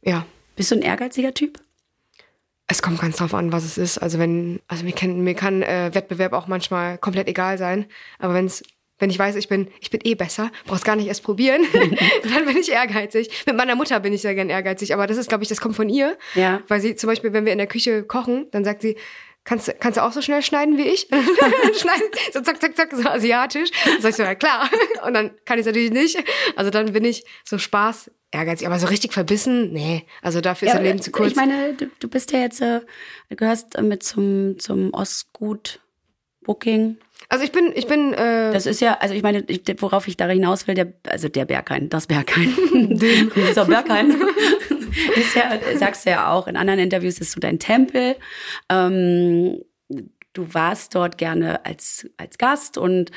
[0.00, 0.24] Ja.
[0.56, 1.60] Bist du ein ehrgeiziger Typ?
[2.66, 3.98] Es kommt ganz drauf an, was es ist.
[3.98, 7.86] Also wenn, also mir kann, mir kann äh, Wettbewerb auch manchmal komplett egal sein.
[8.18, 8.62] Aber wenn's,
[8.98, 11.62] wenn ich weiß, ich bin, ich bin eh besser, brauch's gar nicht erst probieren,
[12.22, 13.30] dann bin ich ehrgeizig.
[13.46, 15.76] Mit meiner Mutter bin ich sehr gern ehrgeizig, aber das ist, glaube ich, das kommt
[15.76, 16.16] von ihr.
[16.34, 16.62] Ja.
[16.68, 18.96] Weil sie zum Beispiel, wenn wir in der Küche kochen, dann sagt sie,
[19.44, 21.02] kannst, du- kannst du auch so schnell schneiden wie ich?
[21.80, 23.70] schneiden, so zack, zack, zack, so asiatisch.
[23.84, 24.68] Dann sag ich so, ja klar.
[25.06, 26.18] Und dann kann ich natürlich nicht.
[26.56, 30.04] Also dann bin ich so Spaß ehrgeizig, aber so richtig verbissen, nee.
[30.22, 31.30] Also dafür ist das Leben zu kurz.
[31.30, 32.80] Ich meine, du, du bist ja jetzt, äh,
[33.30, 35.80] du gehörst äh, mit zum, zum Ostgut
[36.42, 36.96] Booking.
[37.28, 40.16] Also ich bin, ich bin, äh, Das ist ja, also ich meine, ich, worauf ich
[40.16, 42.54] da hinaus will, der, also der Berghain, das Berghain,
[43.36, 44.10] dieser Berghain,
[45.14, 48.16] ist ja, sagst du ja auch in anderen Interviews, ist so dein Tempel.
[48.70, 49.62] Ähm,
[50.32, 53.10] du warst dort gerne als, als Gast und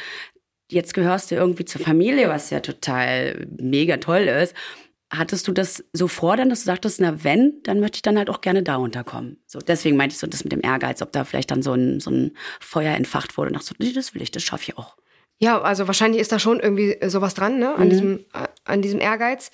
[0.70, 4.56] jetzt gehörst du irgendwie zur Familie, was ja total mega toll ist.
[5.14, 8.18] Hattest du das so vor, dann, dass du sagtest, na wenn, dann möchte ich dann
[8.18, 9.44] halt auch gerne da unterkommen.
[9.46, 12.00] So, deswegen meinte ich so das mit dem Ehrgeiz, ob da vielleicht dann so ein,
[12.00, 14.78] so ein Feuer entfacht wurde und dachte so, nee, das will ich, das schaffe ich
[14.78, 14.96] auch.
[15.38, 17.76] Ja, also wahrscheinlich ist da schon irgendwie sowas dran, ne?
[17.76, 19.52] An, diesem, äh, an diesem Ehrgeiz.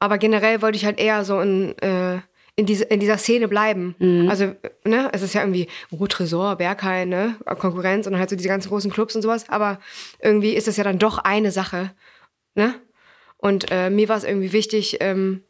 [0.00, 2.18] Aber generell wollte ich halt eher so in, äh,
[2.56, 3.94] in, diese, in dieser Szene bleiben.
[4.28, 7.36] Also, ne, es ist ja irgendwie, oh, Tresor, Berghain, ne?
[7.44, 9.48] Konkurrenz und halt so diese ganzen großen Clubs und sowas.
[9.48, 9.78] Aber
[10.20, 11.92] irgendwie ist das ja dann doch eine Sache,
[12.56, 12.74] ne?
[13.38, 15.42] Und äh, mir war es irgendwie wichtig, ähm,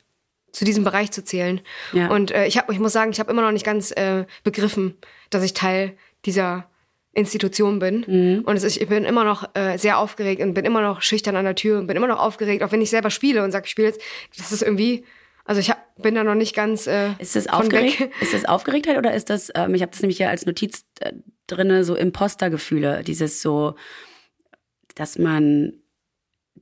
[0.53, 1.61] zu diesem Bereich zu zählen.
[1.93, 2.11] Ja.
[2.11, 4.97] Und äh, ich, hab, ich muss sagen, ich habe immer noch nicht ganz äh, begriffen,
[5.31, 6.69] dass ich Teil dieser
[7.13, 8.05] Institution bin.
[8.07, 8.45] Mhm.
[8.45, 11.37] Und es ist, ich bin immer noch äh, sehr aufgeregt und bin immer noch schüchtern
[11.37, 13.65] an der Tür und bin immer noch aufgeregt, auch wenn ich selber spiele und sage,
[13.65, 14.01] ich spiele jetzt.
[14.37, 15.05] Das ist irgendwie,
[15.45, 16.87] also ich hab, bin da noch nicht ganz.
[16.87, 18.01] Äh, Ist das aufgeregt?
[18.01, 18.13] weg.
[18.21, 21.13] Ist das Aufgeregtheit oder ist das, ähm, ich habe das nämlich hier als Notiz äh,
[21.47, 23.75] drinne, so Impostergefühle, dieses so,
[24.95, 25.73] dass man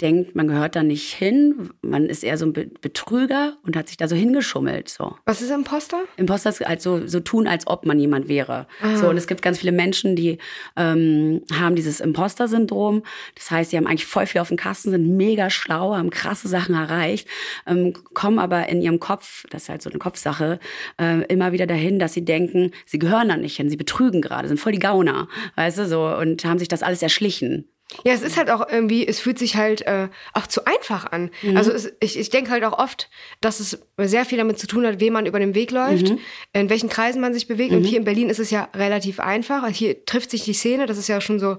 [0.01, 3.89] denkt, man gehört da nicht hin, man ist eher so ein Be Betrüger und hat
[3.89, 5.17] sich da so hingeschummelt, so.
[5.25, 6.03] Was ist Imposter?
[6.17, 8.67] Imposter ist halt so, tun, als ob man jemand wäre.
[8.95, 10.39] So, und es gibt ganz viele Menschen, die
[10.77, 13.03] ähm, haben dieses Imposter-Syndrom.
[13.35, 16.49] Das heißt, sie haben eigentlich voll viel auf dem Kasten, sind mega schlau, haben krasse
[16.49, 17.29] Sachen erreicht,
[17.67, 20.61] ähm, kommen aber in ihrem Kopf, das ist halt so eine Kopfsache,
[21.01, 24.49] äh, immer wieder dahin, dass sie denken, sie gehören da nicht hin, sie betrügen gerade,
[24.49, 27.69] sind voll die Gauner, weißt du, so, und haben sich das alles erschlichen.
[28.05, 31.31] Ja, es ist halt auch irgendwie, es fühlt sich halt äh, auch zu einfach an.
[31.43, 31.57] Mhm.
[31.57, 33.09] Also es, ich, ich denke halt auch oft,
[33.41, 36.19] dass es sehr viel damit zu tun hat, wem man über den Weg läuft, Mhm.
[36.53, 37.73] in welchen Kreisen man sich bewegt.
[37.73, 39.63] Und hier in Berlin ist es ja relativ einfach.
[39.63, 41.59] Also Hier trifft sich die Szene, das ist ja schon so,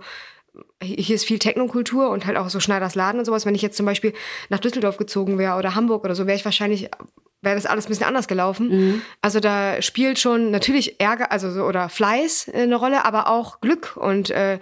[0.82, 3.46] hier ist viel Technokultur und halt auch so Schneiders Laden und sowas.
[3.46, 4.14] Wenn ich jetzt zum Beispiel
[4.50, 6.90] nach Düsseldorf gezogen wäre oder Hamburg oder so, wäre ich wahrscheinlich,
[7.42, 8.70] wäre das alles ein bisschen anders gelaufen.
[8.70, 9.02] Mhm.
[9.22, 13.62] Also da spielt schon natürlich Ärger, also so, oder Fleiß äh, eine Rolle, aber auch
[13.62, 14.60] Glück und äh,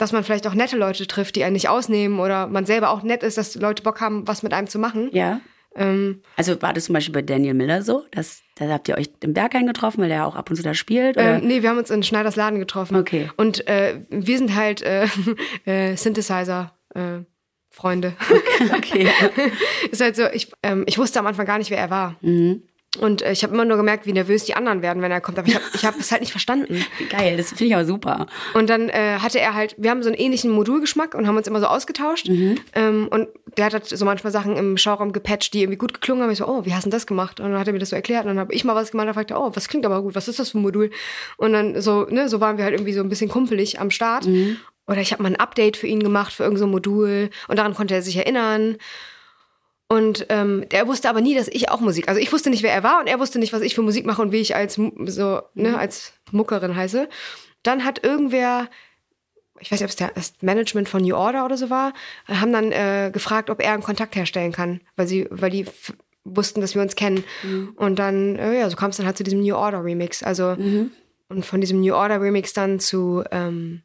[0.00, 3.02] dass man vielleicht auch nette Leute trifft, die einen nicht ausnehmen oder man selber auch
[3.02, 5.10] nett ist, dass Leute Bock haben, was mit einem zu machen.
[5.12, 5.40] Ja.
[5.76, 8.04] Ähm, Also war das zum Beispiel bei Daniel Miller so?
[8.10, 10.74] Dass, da habt ihr euch im Berghain getroffen, weil der auch ab und zu da
[10.74, 11.16] spielt?
[11.16, 11.36] Oder?
[11.36, 12.96] ähm, nee, wir haben uns in Schneiders Laden getroffen.
[12.96, 13.30] Okay.
[13.36, 15.06] Und äh, wir sind halt äh,
[15.64, 16.72] äh, Synthesizer.
[16.94, 17.20] Äh,
[17.72, 18.14] Freunde.
[18.76, 19.08] okay.
[19.92, 22.16] ist halt so, ich, ähm, ich wusste am Anfang gar nicht, wer er war.
[22.20, 22.64] Mhm.
[22.98, 25.38] Und äh, ich habe immer nur gemerkt, wie nervös die anderen werden, wenn er kommt.
[25.38, 26.84] Aber ich habe ich hab es halt nicht verstanden.
[27.08, 28.26] Geil, das finde ich aber super.
[28.54, 31.46] Und dann äh, hatte er halt, wir haben so einen ähnlichen Modulgeschmack und haben uns
[31.46, 32.28] immer so ausgetauscht.
[32.74, 36.24] Ähm, und der hat halt so manchmal Sachen im Schauraum gepatcht, die irgendwie gut geklungen
[36.24, 36.30] haben.
[36.32, 37.38] Ich so, oh, wie hast du das gemacht?
[37.38, 38.24] Und dann hat er mir das so erklärt.
[38.24, 40.26] Und dann habe ich mal was gemacht und fragte, oh, was klingt aber gut, was
[40.26, 40.90] ist das für ein Modul?
[41.36, 44.26] Und dann so, ne, so waren wir halt irgendwie so ein bisschen kumpelig am Start.
[44.88, 47.74] Oder ich habe mal ein Update für ihn gemacht für irgendein so Modul und daran
[47.74, 48.76] konnte er sich erinnern.
[49.92, 52.08] Und ähm, der wusste aber nie, dass ich auch Musik.
[52.08, 54.06] Also ich wusste nicht, wer er war und er wusste nicht, was ich für Musik
[54.06, 54.74] mache und wie ich als
[55.06, 57.08] so ne als Muckerin heiße.
[57.64, 58.68] Dann hat irgendwer,
[59.58, 61.92] ich weiß nicht, ob es der- das Management von New Order oder so war,
[62.28, 65.66] haben dann äh, gefragt, ob er einen Kontakt herstellen kann, weil sie, weil die
[66.24, 67.24] wussten, dass wir uns kennen.
[67.74, 70.22] Und dann, äh, ja, so kam es dann halt zu diesem New Order Remix.
[70.22, 70.54] Also
[71.28, 73.82] und von diesem New Order Remix dann zu ähm,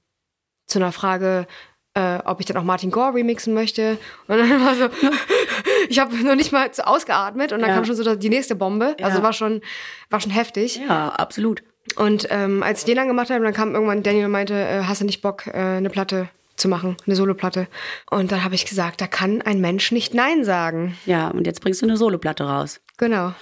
[0.67, 1.47] zu einer Frage,
[1.93, 3.97] äh, ob ich dann auch Martin Gore remixen möchte.
[4.27, 4.85] Und dann war so,
[5.89, 7.75] ich habe noch nicht mal ausgeatmet und dann Ja.
[7.75, 8.95] kam schon so die nächste Bombe.
[9.01, 9.23] Also Ja.
[9.23, 9.61] war schon,
[10.09, 10.77] war schon heftig.
[10.87, 11.63] Ja, absolut.
[11.97, 14.81] Und ähm, als ich den dann gemacht habe, dann kam irgendwann Daniel und meinte, äh,
[14.83, 17.67] hast du nicht Bock, äh, eine Platte zu machen, eine Soloplatte?
[18.09, 20.97] Und dann habe ich gesagt, da kann ein Mensch nicht Nein sagen.
[21.05, 22.81] Ja, und jetzt bringst du eine Soloplatte raus.
[22.97, 23.33] Genau.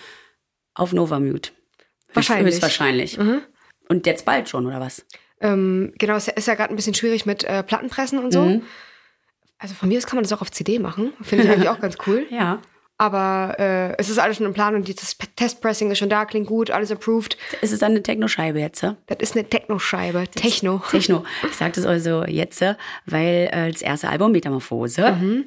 [0.73, 1.51] Auf Novamute.
[2.13, 2.55] Wahrscheinlich.
[2.55, 3.17] Höchstwahrscheinlich.
[3.89, 5.05] Und jetzt bald schon, oder was?
[5.39, 8.61] Ähm, genau, es ist ja gerade ein bisschen schwierig mit äh, Plattenpressen und so.
[9.63, 11.13] Also von mir aus kann man das auch auf CD machen.
[11.21, 12.25] Finde ich eigentlich auch ganz cool.
[12.29, 12.61] Ja.
[12.99, 16.47] Aber äh, es ist alles schon im Plan und das Testpressing ist schon da, klingt
[16.47, 17.37] gut, alles approved.
[17.61, 18.83] Ist es dann eine Techno-Scheibe jetzt?
[18.83, 20.25] Das ist eine Techno-Scheibe.
[20.27, 20.81] Techno.
[20.91, 21.23] Techno.
[21.49, 22.61] Ich sage das also jetzt,
[23.07, 25.45] weil äh, das erste Album Metamorphose Mhm.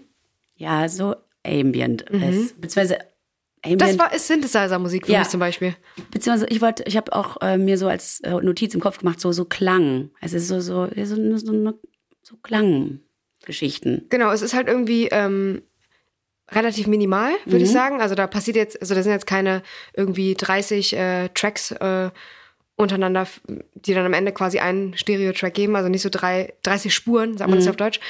[0.57, 1.15] ja so
[1.47, 2.61] ambient ist.
[2.61, 2.99] Beziehungsweise
[3.63, 3.81] ambient.
[3.83, 5.21] Das war, ist Synthesizer-Musik für Ja.
[5.21, 5.77] mich zum Beispiel.
[6.11, 9.21] Beziehungsweise ich wollte, ich habe auch äh, mir so als äh, Notiz im Kopf gemacht,
[9.21, 10.11] so, so Klang.
[10.21, 11.79] Es ist so, so, so, so, so,
[12.23, 12.37] so
[13.47, 14.07] Klanggeschichten.
[14.11, 15.63] Genau, es ist halt irgendwie ähm,
[16.51, 18.01] relativ minimal, würde ich sagen.
[18.01, 19.63] Also da passiert jetzt, also da sind jetzt keine
[19.95, 22.11] irgendwie 30 äh, Tracks äh,
[22.77, 23.27] untereinander,
[23.75, 27.49] die dann am Ende quasi einen Stereo-Track geben, also nicht so drei, 30 Spuren, sagt
[27.49, 28.01] man das auf Deutsch.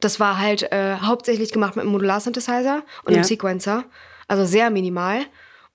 [0.00, 3.18] Das war halt äh, hauptsächlich gemacht mit einem Modular-Synthesizer und Ja.
[3.18, 3.84] einem Sequencer,
[4.26, 5.20] also sehr minimal.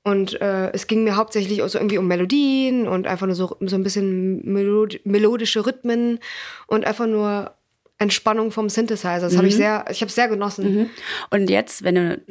[0.03, 3.55] Und äh, es ging mir hauptsächlich auch so irgendwie um Melodien und einfach nur so,
[3.61, 6.19] so ein bisschen melod melodische Rhythmen
[6.65, 7.53] und einfach nur
[8.01, 9.19] Entspannung vom Synthesizer.
[9.19, 10.89] Das habe ich sehr, ich habe es sehr genossen.
[11.29, 12.21] Und jetzt, wenn du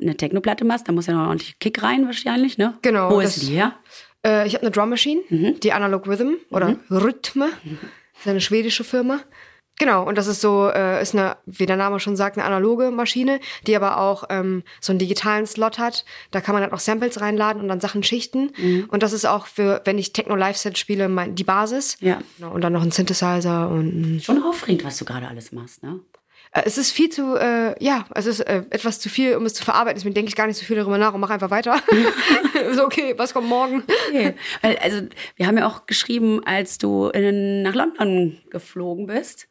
[0.00, 2.74] eine Technoplatte machst, dann muss ja noch ordentlich Kick rein wahrscheinlich, ne?
[2.82, 3.74] Genau, Wo das- ist die her?
[4.24, 7.48] Äh, ich habe eine Drum Machine, die Analog Rhythm oder Rhythme.
[8.14, 9.20] Das ist eine schwedische Firma.
[9.82, 12.92] Genau, und das ist so, äh, ist eine, wie der Name schon sagt, eine analoge
[12.92, 16.04] Maschine, die aber auch ähm, so einen digitalen Slot hat.
[16.30, 18.52] Da kann man dann auch Samples reinladen und dann Sachen schichten.
[18.86, 21.96] Und das ist auch für, wenn ich Techno Live Set spiele, mein, die Basis.
[21.98, 22.20] Ja.
[22.38, 25.98] Genau, und dann noch ein Synthesizer und Schon aufregend, was du gerade alles machst, ne?
[26.52, 29.54] Äh, Es ist viel zu, äh, ja, es ist äh, etwas zu viel, um es
[29.54, 29.98] zu verarbeiten.
[29.98, 31.82] Deswegen denke ich gar nicht so viel darüber nach und mache einfach weiter.
[32.72, 33.82] so, okay, was kommt morgen?
[34.10, 34.34] Okay.
[34.60, 35.02] Weil, also,
[35.34, 39.48] wir haben ja auch geschrieben, als du in, nach London geflogen bist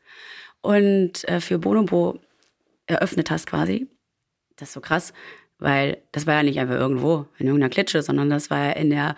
[0.62, 2.20] und äh, für Bonobo
[2.88, 3.88] eröffnet hast quasi.
[4.58, 5.14] Das ist so krass,
[5.62, 8.90] weil das war ja nicht einfach irgendwo in irgendeiner Klitsche, sondern das war ja in
[8.90, 9.16] der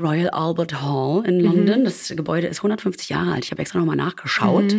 [0.00, 1.84] Royal Albert Hall in London.
[1.84, 3.44] Das Gebäude ist 150 Jahre alt.
[3.44, 4.72] Ich habe extra nochmal nachgeschaut.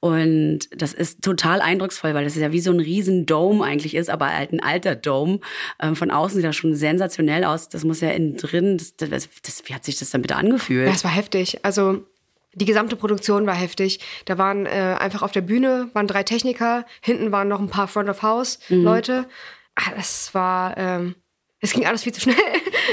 [0.00, 3.94] Und das ist total eindrucksvoll, weil das ist ja wie so ein riesen Dome eigentlich
[3.94, 5.40] ist, aber halt ein alter Dome.
[5.80, 7.68] Ähm, von außen sieht das schon sensationell aus.
[7.68, 10.86] Das muss ja innen drin, das, das, das, wie hat sich das dann bitte angefühlt?
[10.86, 11.62] Ja, es war heftig.
[11.62, 12.06] Also
[12.54, 14.00] die gesamte Produktion war heftig.
[14.24, 17.88] Da waren äh, einfach auf der Bühne waren drei Techniker, hinten waren noch ein paar
[17.88, 19.26] Front of House Leute.
[19.74, 21.14] Ah, das war, ähm,
[21.60, 22.36] es ging alles viel zu schnell.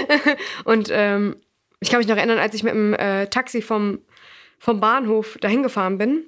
[0.63, 1.35] Und ähm,
[1.79, 3.99] ich kann mich noch erinnern, als ich mit dem äh, Taxi vom
[4.61, 6.25] vom Bahnhof dahin gefahren bin,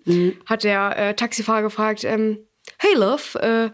[0.48, 2.40] hat der äh, Taxifahrer gefragt, ähm,
[2.80, 3.70] Hey Love, äh,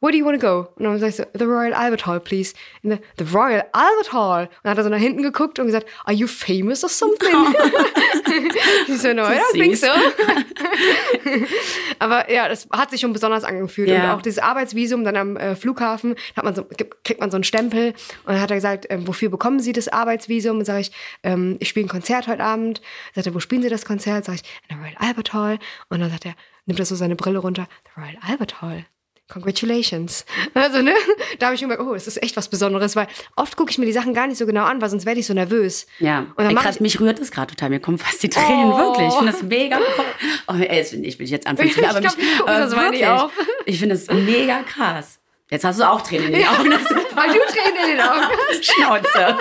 [0.00, 0.68] where do you want to go?
[0.76, 2.54] Und dann sag ich so, the Royal Albert Hall, please.
[2.82, 4.44] The, the Royal Albert Hall.
[4.44, 7.28] Und dann hat er so nach hinten geguckt und gesagt, are you famous or something?
[8.88, 9.88] ich so, no, I don't think so.
[11.98, 13.90] Aber ja, das hat sich schon besonders angefühlt.
[13.90, 14.04] Ja.
[14.04, 16.66] Und auch dieses Arbeitsvisum dann am äh, Flughafen, hat man so,
[17.04, 17.88] kriegt man so einen Stempel.
[18.24, 20.58] Und dann hat er gesagt, ähm, wofür bekommen Sie das Arbeitsvisum?
[20.58, 22.80] Und sage ich, ähm, ich spiele ein Konzert heute Abend.
[23.14, 24.24] Sagt er, wo spielen Sie das Konzert?
[24.24, 25.58] Sag ich, in der Royal Albert Hall.
[25.90, 26.34] Und dann sagt er,
[26.64, 28.86] nimmt er so seine Brille runter, the Royal Albert Hall.
[29.30, 30.24] Congratulations.
[30.54, 30.92] Also, ne?
[31.38, 33.78] Da habe ich mir gedacht, oh, das ist echt was Besonderes, weil oft gucke ich
[33.78, 35.86] mir die Sachen gar nicht so genau an, weil sonst werde ich so nervös.
[36.00, 36.26] Ja.
[36.36, 37.70] Und ey, krass, ich, mich rührt das gerade total.
[37.70, 38.78] Mir kommen fast die Tränen, oh.
[38.78, 39.08] wirklich.
[39.08, 40.04] Ich finde das mega cool.
[40.48, 43.94] Oh, ey, ich will jetzt anfangen zu aber, mich, aber das wirklich, ich, ich finde
[43.94, 45.20] das mega krass.
[45.50, 46.70] Jetzt hast du auch Tränen in den Augen.
[47.14, 48.64] weil du Tränen in den Augen hast.
[48.64, 49.36] Schnauze.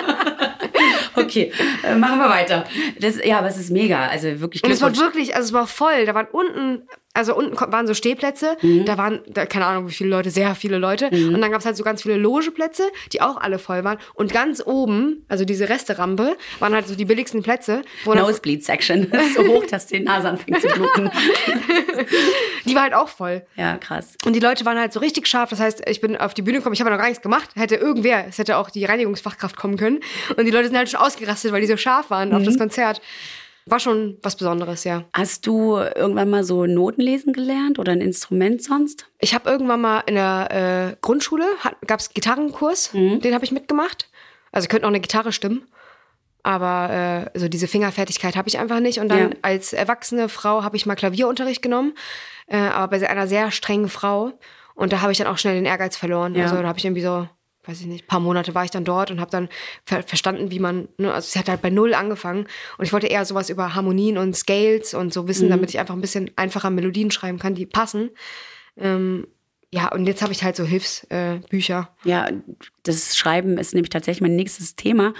[1.19, 1.51] Okay,
[1.83, 2.65] äh, machen wir weiter.
[2.99, 4.07] Das, ja, aber es ist mega.
[4.07, 6.05] Also wirklich Und es war wirklich, also es war voll.
[6.05, 8.85] Da waren unten also unten waren so Stehplätze, mhm.
[8.85, 11.09] da waren, da, keine Ahnung wie viele Leute, sehr viele Leute.
[11.11, 11.33] Mhm.
[11.33, 13.97] Und dann gab es halt so ganz viele Logeplätze, die auch alle voll waren.
[14.13, 17.81] Und ganz oben, also diese Resterampe, waren halt so die billigsten Plätze.
[18.05, 19.11] Nosebleed Section.
[19.35, 21.11] so hoch, dass die Nase anfängt zu bluten.
[22.65, 23.43] die war halt auch voll.
[23.55, 24.15] Ja, krass.
[24.25, 25.49] Und die Leute waren halt so richtig scharf.
[25.49, 27.49] Das heißt, ich bin auf die Bühne gekommen, ich habe noch gar nichts gemacht.
[27.55, 29.99] Hätte irgendwer, es hätte auch die Reinigungsfachkraft kommen können.
[30.37, 32.35] Und die Leute sind halt schon ausgerastet, weil die so scharf waren mhm.
[32.35, 33.01] auf das Konzert.
[33.65, 35.03] War schon was Besonderes, ja.
[35.13, 39.05] Hast du irgendwann mal so Noten lesen gelernt oder ein Instrument sonst?
[39.19, 41.45] Ich habe irgendwann mal in der äh, Grundschule,
[41.85, 43.19] gab es Gitarrenkurs, mhm.
[43.21, 44.09] den habe ich mitgemacht.
[44.51, 45.67] Also ich könnte auch eine Gitarre stimmen.
[46.41, 48.99] Aber äh, so diese Fingerfertigkeit habe ich einfach nicht.
[48.99, 49.37] Und dann ja.
[49.41, 51.93] als erwachsene Frau habe ich mal Klavierunterricht genommen,
[52.47, 54.31] äh, aber bei einer sehr strengen Frau.
[54.73, 56.33] Und da habe ich dann auch schnell den Ehrgeiz verloren.
[56.35, 56.43] Ja.
[56.43, 57.27] Also da habe ich irgendwie so
[57.69, 59.49] weiß ich nicht, paar Monate war ich dann dort und habe dann
[59.85, 63.07] ver verstanden, wie man, ne, also es hat halt bei null angefangen und ich wollte
[63.07, 65.51] eher sowas über Harmonien und Scales und so wissen, mhm.
[65.51, 68.09] damit ich einfach ein bisschen einfacher Melodien schreiben kann, die passen.
[68.77, 69.27] Ähm,
[69.71, 71.89] ja, und jetzt habe ich halt so Hilfsbücher.
[72.03, 72.27] Äh, ja,
[72.83, 75.13] das Schreiben ist nämlich tatsächlich mein nächstes Thema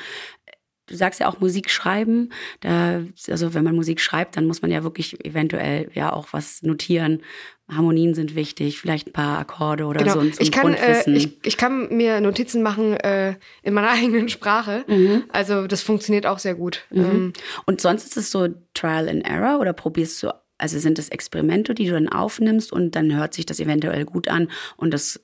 [0.89, 2.31] du sagst ja auch Musik schreiben.
[2.61, 6.63] Da, also wenn man Musik schreibt, dann muss man ja wirklich eventuell ja auch was
[6.63, 7.21] notieren.
[7.69, 10.13] Harmonien sind wichtig, vielleicht ein paar Akkorde oder genau.
[10.13, 10.19] so.
[10.19, 14.83] Ein, ich, kann, äh, ich, ich kann mir Notizen machen äh, in meiner eigenen Sprache.
[14.87, 15.23] Mhm.
[15.29, 16.85] Also das funktioniert auch sehr gut.
[16.89, 17.03] Mhm.
[17.03, 17.33] Ähm,
[17.65, 21.73] und sonst ist es so Trial and Error oder probierst du, also sind das Experimente,
[21.73, 25.21] die du dann aufnimmst und dann hört sich das eventuell gut an und das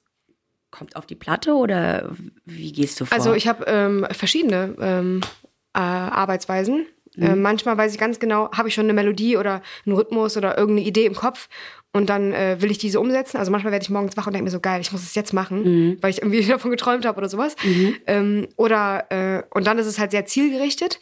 [0.71, 2.11] kommt auf die Platte oder
[2.45, 3.17] wie gehst du vor?
[3.17, 5.21] Also ich habe ähm, verschiedene ähm,
[5.73, 6.85] äh, Arbeitsweisen.
[7.15, 7.23] Mhm.
[7.23, 10.57] Äh, manchmal weiß ich ganz genau, habe ich schon eine Melodie oder einen Rhythmus oder
[10.57, 11.47] irgendeine Idee im Kopf
[11.95, 13.37] und dann äh, will ich diese umsetzen.
[13.37, 15.31] Also manchmal werde ich morgens wach und denke mir so, geil, ich muss es jetzt
[15.31, 15.97] machen, mhm.
[16.01, 17.55] weil ich irgendwie davon geträumt habe oder sowas.
[17.63, 17.95] Mhm.
[18.05, 20.99] Ähm, oder, äh, und dann ist es halt sehr zielgerichtet.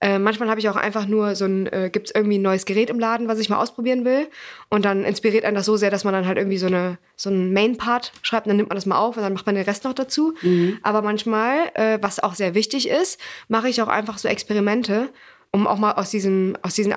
[0.00, 2.64] Äh, manchmal habe ich auch einfach nur so ein, äh, gibt es irgendwie ein neues
[2.64, 4.28] Gerät im Laden, was ich mal ausprobieren will.
[4.70, 7.28] Und dann inspiriert einen das so sehr, dass man dann halt irgendwie so, eine, so
[7.28, 9.64] einen Main-Part schreibt und dann nimmt man das mal auf und dann macht man den
[9.64, 10.34] Rest noch dazu.
[10.42, 10.78] Mhm.
[10.84, 15.08] Aber manchmal, äh, was auch sehr wichtig ist, mache ich auch einfach so Experimente,
[15.50, 16.94] um auch mal aus diesem, aus diesen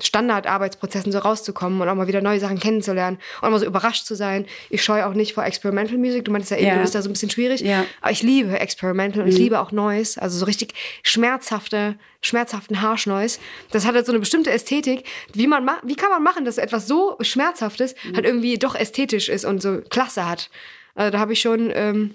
[0.00, 4.14] Standardarbeitsprozessen so rauszukommen und auch mal wieder neue Sachen kennenzulernen und mal so überrascht zu
[4.14, 4.46] sein.
[4.70, 6.24] Ich scheue auch nicht vor Experimental Music.
[6.24, 6.74] Du meintest ja eben, ja.
[6.74, 7.60] du bist da so ein bisschen schwierig.
[7.60, 7.84] Ja.
[8.00, 9.32] Aber ich liebe Experimental und mhm.
[9.32, 10.20] ich liebe auch Noise.
[10.20, 13.38] Also so richtig schmerzhafte, schmerzhaften Harsh-Noise.
[13.70, 15.04] Das hat halt so eine bestimmte Ästhetik.
[15.32, 18.16] Wie, man wie kann man machen, dass etwas so Schmerzhaftes mhm.
[18.16, 20.50] halt irgendwie doch ästhetisch ist und so Klasse hat?
[20.94, 21.70] Also da habe ich schon...
[21.74, 22.14] Ähm,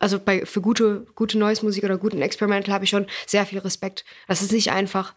[0.00, 4.04] also bei, für gute, gute Noise-Musik oder guten Experimental habe ich schon sehr viel Respekt.
[4.28, 5.14] Das ist nicht einfach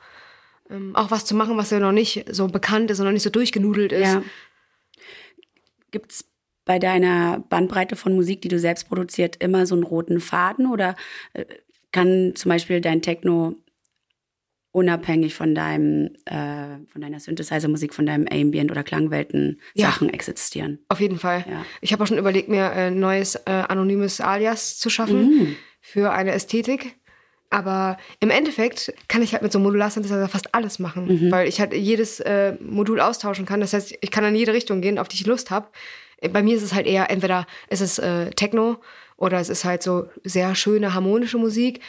[0.69, 3.23] ähm, auch was zu machen, was ja noch nicht so bekannt ist und noch nicht
[3.23, 4.13] so durchgenudelt ist.
[4.13, 4.23] Ja.
[5.91, 6.25] Gibt es
[6.65, 10.95] bei deiner Bandbreite von Musik, die du selbst produziert, immer so einen roten Faden oder
[11.33, 11.45] äh,
[11.91, 13.55] kann zum Beispiel dein Techno
[14.71, 20.79] unabhängig von deinem, äh, von deiner Synthesizer-Musik, von deinem Ambient oder Klangwelten-Sachen ja, existieren.
[20.89, 21.45] Auf jeden Fall.
[21.49, 21.65] Ja.
[21.81, 25.55] Ich habe auch schon überlegt, mir ein neues äh, anonymes Alias zu schaffen mhm.
[25.81, 26.95] für eine Ästhetik.
[27.49, 31.31] Aber im Endeffekt kann ich halt mit so einem Modular-Synthesizer fast alles machen, mhm.
[31.31, 33.61] weil ich halt jedes äh, Modul austauschen kann.
[33.61, 35.67] Das heißt, ich kann in jede Richtung gehen, auf die ich Lust habe.
[36.31, 38.77] Bei mir ist es halt eher, entweder ist es äh, Techno
[39.15, 41.79] oder es ist halt so sehr schöne harmonische Musik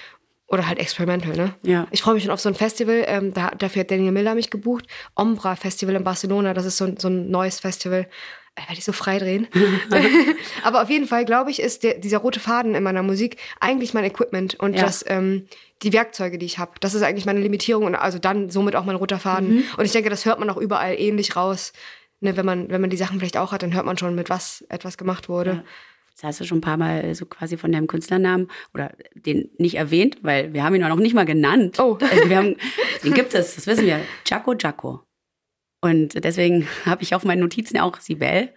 [0.48, 1.54] oder halt experimental, ne?
[1.62, 1.86] Ja.
[1.90, 3.04] Ich freue mich schon auf so ein Festival.
[3.06, 4.86] Ähm, da, dafür hat Daniel Miller mich gebucht.
[5.14, 6.54] Ombra Festival in Barcelona.
[6.54, 8.06] Das ist so, so ein neues Festival
[8.66, 9.46] werde ich so frei drehen.
[10.62, 13.94] Aber auf jeden Fall, glaube ich, ist der, dieser rote Faden in meiner Musik eigentlich
[13.94, 14.82] mein Equipment und ja.
[14.82, 15.46] das, ähm,
[15.82, 16.72] die Werkzeuge, die ich habe.
[16.80, 19.56] Das ist eigentlich meine Limitierung und also dann somit auch mein roter Faden.
[19.56, 19.64] Mhm.
[19.76, 21.72] Und ich denke, das hört man auch überall ähnlich raus.
[22.20, 24.28] Ne, wenn, man, wenn man die Sachen vielleicht auch hat, dann hört man schon, mit
[24.28, 25.50] was etwas gemacht wurde.
[25.50, 25.64] Ja.
[26.14, 29.76] Das hast du schon ein paar Mal so quasi von deinem Künstlernamen oder den nicht
[29.76, 31.78] erwähnt, weil wir haben ihn auch noch nicht mal genannt.
[31.78, 31.96] Oh.
[32.00, 32.56] Also wir haben,
[33.04, 34.00] den gibt es, das wissen wir.
[34.24, 35.07] Chaco Chaco.
[35.80, 38.50] Und deswegen habe ich auf meinen Notizen auch Sibel,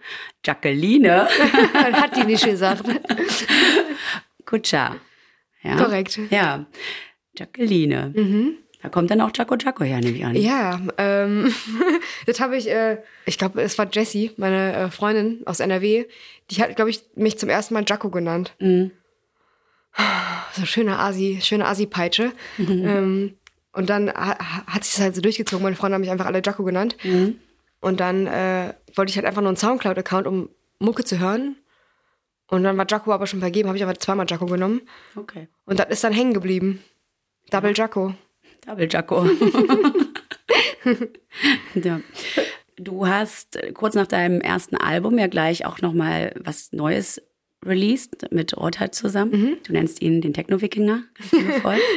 [0.44, 1.28] Jacqueline.
[1.74, 2.84] Hat die nicht gesagt.
[4.44, 4.96] Kutscher.
[5.62, 5.76] Ja.
[5.76, 6.18] Korrekt.
[6.30, 6.66] Ja,
[7.36, 8.12] Jacqueline.
[8.14, 8.56] Mhm.
[8.82, 10.34] Da kommt dann auch Jaco Jaco her, nehme ich an.
[10.34, 11.54] Ja, ähm,
[12.26, 16.06] das habe ich, äh, ich glaube, es war Jessie, meine äh, Freundin aus NRW,
[16.50, 18.54] die hat, glaube ich, mich zum ersten Mal Jaco genannt.
[18.58, 18.90] Mhm.
[20.54, 22.32] So schöne Asi, schöne Asi-Peitsche.
[22.58, 22.84] Mhm.
[22.86, 23.34] Ähm,
[23.72, 25.62] und dann hat sich das halt so durchgezogen.
[25.62, 26.96] Meine Freunde haben mich einfach alle Jaco genannt.
[27.02, 27.38] Mhm.
[27.80, 31.56] Und dann äh, wollte ich halt einfach nur einen Soundcloud-Account, um Mucke zu hören.
[32.48, 34.82] Und dann war Jaco aber schon vergeben, habe ich aber zweimal Jaco genommen.
[35.16, 35.48] Okay.
[35.64, 36.84] Und das ist dann hängen geblieben.
[37.50, 38.14] Double Jaco.
[38.66, 39.24] Double Jaco.
[41.74, 42.00] ja.
[42.76, 47.22] Du hast kurz nach deinem ersten Album ja gleich auch nochmal was Neues
[47.64, 49.30] released mit Rothard zusammen.
[49.32, 49.56] Mhm.
[49.64, 51.04] Du nennst ihn den Techno-Wikinger.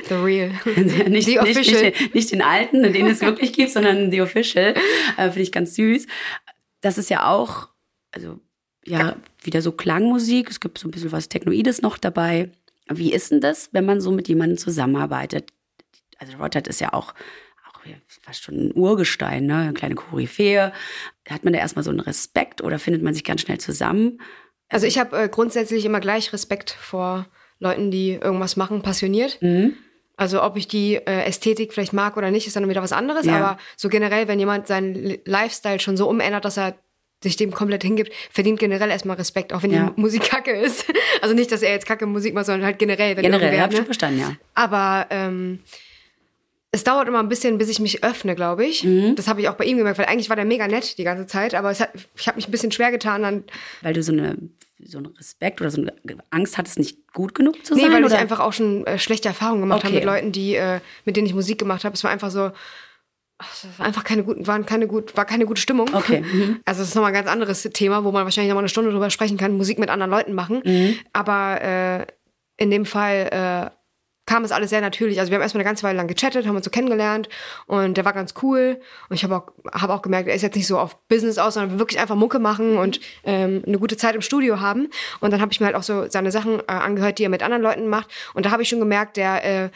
[0.08, 0.52] The Real.
[1.10, 1.84] nicht, The Official.
[1.84, 4.76] Nicht, nicht, nicht, den alten, den es wirklich gibt, sondern The Official.
[5.18, 6.08] Äh, Finde ich ganz süß.
[6.82, 7.70] Das ist ja auch,
[8.12, 8.40] also
[8.86, 10.50] ja, ja, wieder so Klangmusik.
[10.50, 12.52] Es gibt so ein bisschen was Technoides noch dabei.
[12.88, 15.50] Wie ist denn das, wenn man so mit jemandem zusammenarbeitet?
[16.20, 17.14] Also Rothard ist ja auch
[18.22, 19.58] fast schon ein Urgestein, ne?
[19.58, 20.74] eine kleine Koryphäe.
[21.30, 24.20] Hat man da erstmal so einen Respekt oder findet man sich ganz schnell zusammen?
[24.70, 27.28] Also ich habe äh, grundsätzlich immer gleich Respekt vor
[27.60, 29.42] Leuten, die irgendwas machen, passioniert.
[29.42, 29.76] Mhm.
[30.18, 33.26] Also ob ich die äh, Ästhetik vielleicht mag oder nicht, ist dann wieder was anderes.
[33.26, 33.38] Ja.
[33.38, 36.76] Aber so generell, wenn jemand seinen Lifestyle schon so umändert, dass er
[37.22, 39.92] sich dem komplett hingibt, verdient generell erstmal Respekt, auch wenn ja.
[39.96, 40.86] die Musik kacke ist.
[41.22, 43.18] Also nicht, dass er jetzt kacke Musik macht, sondern halt generell.
[43.18, 43.76] Wenn generell, ich ne?
[43.78, 44.36] schon verstanden, ja.
[44.54, 45.60] Aber ähm,
[46.76, 48.84] es dauert immer ein bisschen, bis ich mich öffne, glaube ich.
[48.84, 49.16] Mhm.
[49.16, 51.26] Das habe ich auch bei ihm gemerkt, weil eigentlich war der mega nett die ganze
[51.26, 53.22] Zeit, aber hat, ich habe mich ein bisschen schwer getan.
[53.22, 53.44] Dann
[53.82, 54.36] weil du so eine
[54.84, 55.94] so einen Respekt oder so eine
[56.32, 57.86] Angst hattest, nicht gut genug zu sein?
[57.86, 58.14] Nee, weil oder?
[58.14, 59.88] ich einfach auch schon äh, schlechte Erfahrungen gemacht okay.
[59.88, 61.96] habe mit Leuten, die, äh, mit denen ich Musik gemacht habe.
[61.96, 62.52] Es war einfach so,
[63.40, 65.94] es war einfach keine guten, waren keine gut, war keine gute Stimmung.
[65.94, 66.26] Okay.
[66.34, 66.60] Mhm.
[66.66, 69.10] Also es ist nochmal ein ganz anderes Thema, wo man wahrscheinlich nochmal eine Stunde drüber
[69.10, 70.62] sprechen kann, Musik mit anderen Leuten machen.
[70.66, 70.96] Mhm.
[71.14, 72.06] Aber äh,
[72.58, 73.85] in dem Fall äh,
[74.26, 75.20] kam es alles sehr natürlich.
[75.20, 77.30] Also wir haben erstmal eine ganze Weile lang gechattet, haben uns so kennengelernt
[77.68, 78.80] und der war ganz cool.
[79.10, 81.54] Und ich habe auch, hab auch gemerkt, er ist jetzt nicht so auf Business aus,
[81.54, 84.90] sondern wirklich einfach Mucke machen und ähm, eine gute Zeit im Studio haben.
[85.20, 87.44] Und dann habe ich mir halt auch so seine Sachen äh, angehört, die er mit
[87.44, 88.10] anderen Leuten macht.
[88.34, 89.70] Und da habe ich schon gemerkt, der äh,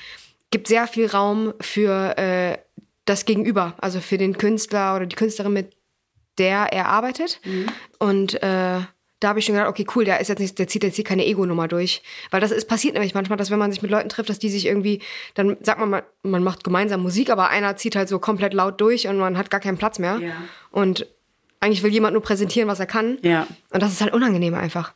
[0.51, 2.57] gibt sehr viel Raum für äh,
[3.05, 5.73] das Gegenüber, also für den Künstler oder die Künstlerin, mit
[6.37, 7.39] der er arbeitet.
[7.43, 7.67] Mhm.
[7.99, 8.79] Und äh,
[9.19, 11.03] da habe ich schon gedacht, okay, cool, der ist jetzt nicht, der zieht jetzt hier
[11.03, 12.01] keine Ego-Nummer durch.
[12.31, 14.49] Weil das ist passiert nämlich manchmal, dass wenn man sich mit Leuten trifft, dass die
[14.49, 15.01] sich irgendwie,
[15.33, 18.79] dann sagt man mal, man macht gemeinsam Musik, aber einer zieht halt so komplett laut
[18.79, 20.19] durch und man hat gar keinen Platz mehr.
[20.19, 20.33] Ja.
[20.71, 21.05] Und
[21.59, 23.17] eigentlich will jemand nur präsentieren, was er kann.
[23.21, 23.47] Ja.
[23.71, 24.93] Und das ist halt unangenehm einfach.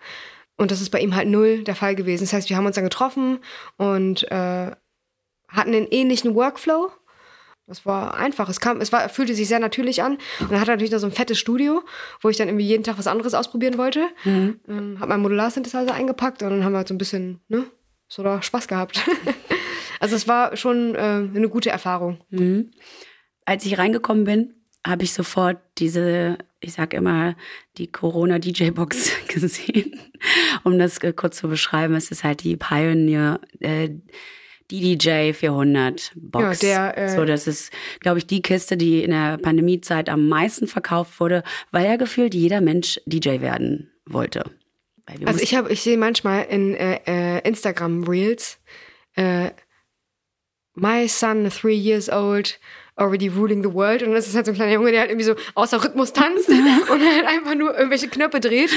[0.55, 2.23] Und das ist bei ihm halt null der Fall gewesen.
[2.23, 3.39] Das heißt, wir haben uns dann getroffen
[3.77, 4.71] und äh,
[5.49, 6.91] hatten einen ähnlichen Workflow.
[7.65, 8.49] Das war einfach.
[8.49, 10.17] Es kam, es war, fühlte sich sehr natürlich an.
[10.39, 11.81] Und dann hatte er natürlich noch so ein fettes Studio,
[12.21, 14.07] wo ich dann irgendwie jeden Tag was anderes ausprobieren wollte.
[14.25, 14.59] Mhm.
[14.67, 17.65] Ähm, hab meinen Modular-Synthesizer eingepackt und dann haben wir halt so ein bisschen, ne,
[18.07, 19.01] so da Spaß gehabt.
[19.99, 22.19] also es war schon äh, eine gute Erfahrung.
[22.29, 22.71] Mhm.
[23.45, 24.53] Als ich reingekommen bin,
[24.85, 27.35] habe ich sofort diese, ich sag immer,
[27.77, 29.99] die Corona-DJ-Box gesehen.
[30.65, 33.89] um das kurz zu beschreiben, es ist halt die Pioneer, äh,
[34.71, 36.61] DDJ 400 Box.
[36.61, 40.27] Ja, der, äh so, das ist, glaube ich, die Kiste, die in der Pandemiezeit am
[40.27, 44.43] meisten verkauft wurde, weil ja gefühlt jeder Mensch DJ werden wollte.
[45.25, 48.59] Also ich habe, ich sehe manchmal in äh, äh, Instagram Reels,
[49.15, 49.51] äh,
[50.75, 52.59] my son, three years old,
[52.95, 54.03] already ruling the world.
[54.03, 56.49] Und das ist halt so ein kleiner Junge, der halt irgendwie so außer Rhythmus tanzt
[56.49, 58.71] und halt einfach nur irgendwelche Knöpfe dreht.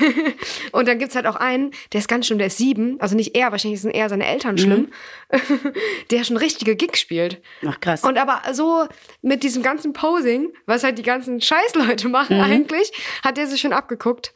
[0.72, 3.36] und dann gibt's halt auch einen, der ist ganz schlimm, der ist sieben, also nicht
[3.36, 4.88] er, wahrscheinlich sind eher seine Eltern schlimm,
[5.30, 5.72] mhm.
[6.10, 7.42] der schon richtige Gigs spielt.
[7.66, 8.04] Ach krass.
[8.04, 8.86] Und aber so
[9.20, 12.44] mit diesem ganzen Posing, was halt die ganzen Scheißleute machen mhm.
[12.44, 12.92] eigentlich,
[13.22, 14.32] hat der sich schon abgeguckt.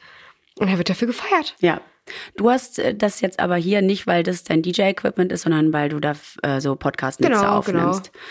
[0.59, 1.55] Und er wird dafür gefeiert.
[1.59, 1.81] Ja.
[2.35, 5.89] Du hast äh, das jetzt aber hier nicht, weil das dein DJ-Equipment ist, sondern weil
[5.89, 8.11] du da äh, so Podcast-Mixer genau, aufnimmst.
[8.11, 8.25] Genau.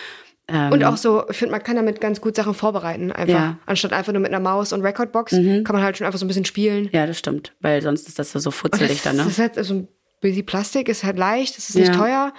[0.49, 3.35] Ähm, und auch so, ich finde, man kann damit ganz gut Sachen vorbereiten, einfach.
[3.35, 3.59] Ja.
[3.67, 5.65] Anstatt einfach nur mit einer Maus und Recordbox, mhm.
[5.65, 6.89] kann man halt schon einfach so ein bisschen spielen.
[6.93, 7.53] Ja, das stimmt.
[7.61, 9.25] Weil sonst ist das so futzelig dann, ne?
[9.25, 9.89] Das ist halt so ein
[10.21, 11.95] bisschen Plastik, ist halt leicht, es ist nicht ja.
[11.95, 12.33] teuer.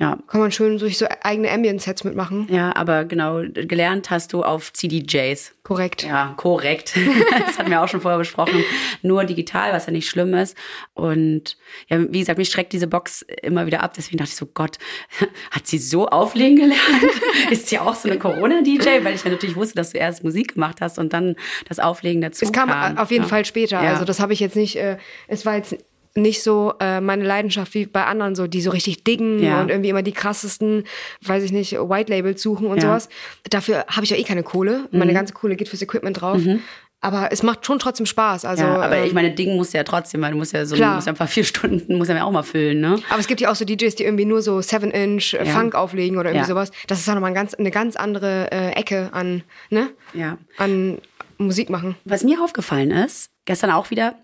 [0.00, 0.18] Ja.
[0.28, 2.48] Kann man schön durch so eigene Ambient-Sets mitmachen.
[2.50, 5.52] Ja, aber genau, gelernt hast du auf CDJs.
[5.62, 6.04] Korrekt.
[6.04, 6.94] Ja, korrekt.
[7.46, 8.64] das hatten wir auch schon vorher besprochen.
[9.02, 10.56] Nur digital, was ja nicht schlimm ist.
[10.94, 13.92] Und ja, wie gesagt, mich schreckt diese Box immer wieder ab.
[13.94, 14.78] Deswegen dachte ich so, Gott,
[15.50, 16.80] hat sie so auflegen gelernt?
[17.50, 19.04] ist sie auch so eine Corona-DJ?
[19.04, 21.36] Weil ich ja natürlich wusste, dass du erst Musik gemacht hast und dann
[21.68, 22.96] das Auflegen dazu Es kam, kam.
[22.96, 23.28] auf jeden ja.
[23.28, 23.82] Fall später.
[23.82, 23.90] Ja.
[23.90, 24.96] Also das habe ich jetzt nicht, äh,
[25.28, 25.76] es war jetzt
[26.22, 29.60] nicht so äh, meine Leidenschaft wie bei anderen, so die so richtig diggen ja.
[29.60, 30.84] und irgendwie immer die krassesten,
[31.22, 32.82] weiß ich nicht, White Labels suchen und ja.
[32.82, 33.08] sowas.
[33.48, 34.88] Dafür habe ich ja eh keine Kohle.
[34.90, 34.98] Mhm.
[34.98, 36.38] Meine ganze Kohle geht fürs Equipment drauf.
[36.38, 36.60] Mhm.
[37.02, 38.44] Aber es macht schon trotzdem Spaß.
[38.44, 40.66] Also, ja, aber ähm, ich meine, Dingen musst du ja trotzdem, weil du musst ja
[40.66, 42.98] so musst ja ein paar vier Stunden, musst ja auch mal füllen, ne?
[43.08, 45.52] Aber es gibt ja auch so DJs, die irgendwie nur so 7-Inch äh, ja.
[45.52, 46.54] Funk auflegen oder irgendwie ja.
[46.54, 46.70] sowas.
[46.88, 49.88] Das ist ja nochmal ein ganz, eine ganz andere äh, Ecke an, ne?
[50.12, 50.36] Ja.
[50.58, 50.98] An
[51.38, 51.96] Musik machen.
[52.04, 54.16] Was mir aufgefallen ist, gestern auch wieder,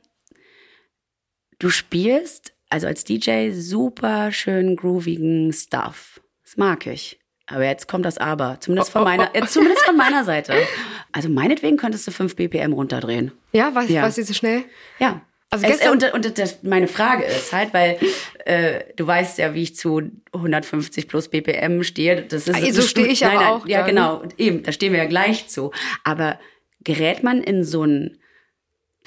[1.59, 6.21] Du spielst also als DJ super schön groovigen Stuff.
[6.45, 7.19] Das mag ich.
[7.47, 8.59] Aber jetzt kommt das Aber.
[8.61, 10.53] Zumindest von meiner, jetzt zumindest von meiner Seite.
[11.13, 13.31] Also meinetwegen könntest du 5 BPM runterdrehen.
[13.53, 14.03] Ja, was, Ja.
[14.03, 14.65] was ist so schnell?
[14.99, 15.21] Ja.
[15.49, 17.99] Also es, und und das, meine Frage ist halt, weil
[18.45, 20.03] äh, du weißt ja, wie ich zu
[20.33, 22.23] 150 plus BPM stehe.
[22.23, 23.91] Das ist, Ah, so stehe ich nein, aber nein, auch Ja, da, ne?
[23.93, 24.17] genau.
[24.23, 25.71] Und eben, da stehen wir ja gleich zu.
[26.03, 26.41] Aber
[26.83, 28.19] gerät man in so einen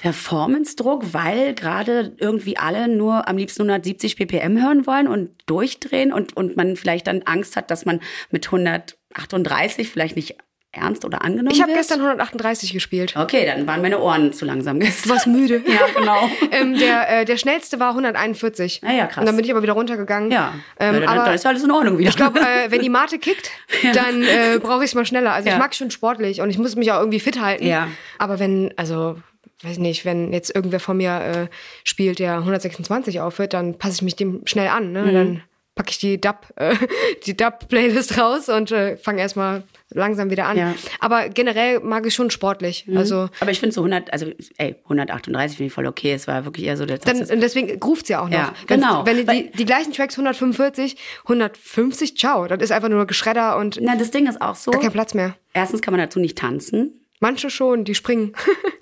[0.00, 6.36] Performance-Druck, weil gerade irgendwie alle nur am liebsten 170 BPM hören wollen und durchdrehen und,
[6.36, 10.36] und man vielleicht dann Angst hat, dass man mit 138 vielleicht nicht
[10.72, 13.16] ernst oder angenommen Ich habe gestern 138 gespielt.
[13.16, 15.10] Okay, dann waren meine Ohren zu langsam Du gestern.
[15.10, 15.62] warst müde.
[15.66, 16.30] Ja, genau.
[16.52, 18.82] ähm, der, äh, der schnellste war 141.
[18.84, 19.18] Ah ja, krass.
[19.18, 20.30] Und dann bin ich aber wieder runtergegangen.
[20.30, 22.10] Ja, Ähm, ja, dann, aber dann ist alles in Ordnung wieder.
[22.10, 23.50] ich glaube, äh, wenn die Mate kickt,
[23.94, 25.32] dann äh, brauche ich es mal schneller.
[25.32, 25.54] Also Ja.
[25.54, 27.66] ich mag schon sportlich und ich muss mich auch irgendwie fit halten.
[27.66, 27.88] Ja.
[28.18, 29.16] Aber wenn, also
[29.62, 31.46] weiß nicht, wenn jetzt irgendwer von mir äh,
[31.84, 34.88] spielt, der 126 aufhört, dann passe ich mich dem schnell an.
[34.88, 34.92] Mhm.
[34.92, 35.12] Ne?
[35.12, 35.42] Dann
[35.74, 36.74] packe ich die Dub, äh,
[37.26, 40.56] die Dub-Playlist raus und äh, fange erstmal langsam wieder an.
[40.56, 40.74] Ja.
[41.00, 42.86] Aber generell mag ich schon sportlich.
[42.94, 44.26] Also Aber ich finde so 100, also
[44.58, 46.12] ey, 138 finde ich voll okay.
[46.12, 48.32] Es war wirklich eher so, dass Dann, deswegen ruft's ja auch noch.
[48.32, 49.04] Ja, genau.
[49.06, 52.46] Wenn die, Weil- die, die gleichen Tracks 145, 150, ciao.
[52.46, 54.70] Das ist einfach nur Geschredder und na, das Ding ist auch so.
[54.70, 55.34] gar kein Platz mehr.
[55.54, 57.06] Erstens kann man dazu nicht tanzen.
[57.20, 58.32] Manche schon, die springen.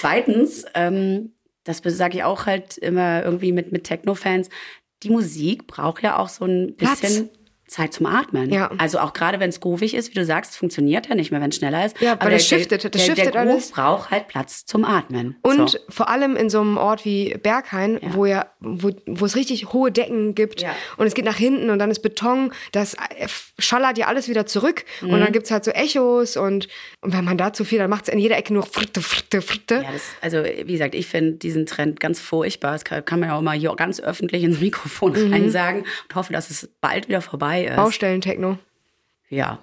[0.00, 1.32] Zweitens, ähm,
[1.64, 4.48] das sage ich auch halt immer irgendwie mit, mit Techno-Fans,
[5.02, 7.24] die Musik braucht ja auch so ein Platz.
[7.66, 8.50] Zeit zum Atmen.
[8.52, 8.70] Ja.
[8.78, 11.50] Also auch gerade wenn es groovig ist, wie du sagst, funktioniert ja nicht mehr, wenn
[11.50, 11.98] es schneller ist.
[12.00, 13.70] Ja, Aber weil der, das shiftet, das der, shiftet der Groove alles.
[13.70, 15.36] braucht halt Platz zum Atmen.
[15.42, 15.78] Und so.
[15.88, 19.90] vor allem in so einem Ort wie Berghain, wo ja, wo, wo es richtig hohe
[19.90, 20.74] Decken gibt Ja.
[20.98, 23.26] und es geht nach hinten und dann ist Beton, das äh,
[23.58, 25.20] schallert ja alles wieder zurück und Mhm.
[25.20, 26.68] dann gibt's halt so Echos und,
[27.00, 29.76] und wenn man da zu viel, dann macht's in jeder Ecke nur fritte, fritte, fritte.
[29.76, 32.72] Ja, das, also wie gesagt, ich finde diesen Trend ganz furchtbar.
[32.72, 35.32] Das kann, kann man ja auch mal hier ganz öffentlich ins Mikrofon Mhm.
[35.32, 37.76] rein sagen und hoffe, dass es bald wieder vorbei ist.
[37.76, 38.58] Baustellen-Techno.
[39.28, 39.58] Ja.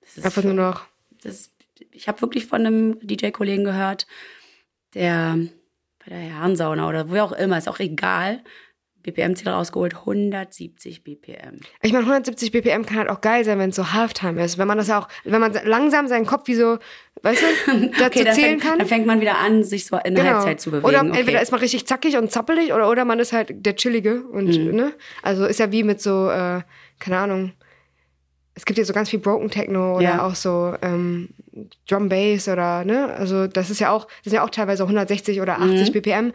[0.00, 0.82] Das ist Einfach nur noch.
[1.22, 1.50] das,
[1.92, 4.06] ich habe wirklich von einem DJ-Kollegen gehört,
[4.94, 5.36] der
[5.98, 8.42] bei der Herrensauna oder wo auch immer, ist auch egal,
[9.02, 11.60] BPM-Ziel rausgeholt, 170 BPM.
[11.82, 14.58] Ich meine, 170 BPM kann halt auch geil sein, wenn es so Halftime ist.
[14.58, 16.78] Wenn man das ja auch, wenn man langsam seinen Kopf wie so,
[17.22, 18.78] weißt du, dazu dann zählen fängt, kann.
[18.78, 20.86] dann fängt man wieder an, sich so in der Halbzeit zu bewegen.
[20.86, 21.20] Oder okay.
[21.20, 24.46] entweder ist man richtig zackig und zappelig oder, oder man ist halt der Chillige und,
[24.48, 24.74] Mhm.
[24.74, 24.92] ne?
[25.22, 26.62] Also ist ja wie mit so, äh,
[26.98, 27.52] keine Ahnung.
[28.54, 30.26] Es gibt ja so ganz viel Broken Techno oder Ja.
[30.26, 31.28] auch so ähm,
[31.88, 33.12] Drum Bass oder, ne?
[33.14, 35.74] Also das ist ja auch, das sind ja auch teilweise 160 oder Mhm.
[35.74, 36.32] 80 BPM.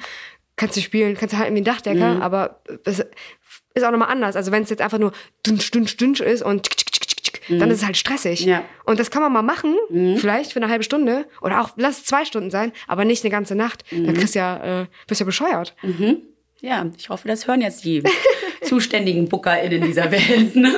[0.56, 3.00] Kannst du spielen, kannst du halten wie ein Dachdecker, aber es
[3.74, 4.36] ist auch nochmal anders.
[4.36, 5.12] Also wenn es jetzt einfach nur
[5.46, 8.44] dünsch, dünsch, dünsch ist und tsk, tsk, tsk, tsk, dann ist es halt stressig.
[8.46, 8.50] Mhm.
[8.52, 8.60] Ja.
[8.60, 8.66] Mhm.
[8.86, 9.76] Und das kann man mal machen,
[10.18, 13.32] vielleicht für eine halbe Stunde oder auch, lass es zwei Stunden sein, aber nicht eine
[13.32, 13.84] ganze Nacht.
[13.92, 14.06] Mhm.
[14.06, 15.76] Dann kriegst du ja, äh, wirst ja bescheuert.
[16.62, 18.04] ja, ich hoffe, das hören jetzt die
[18.64, 20.56] zuständigen BookerInnen dieser Welt.
[20.56, 20.74] Ne?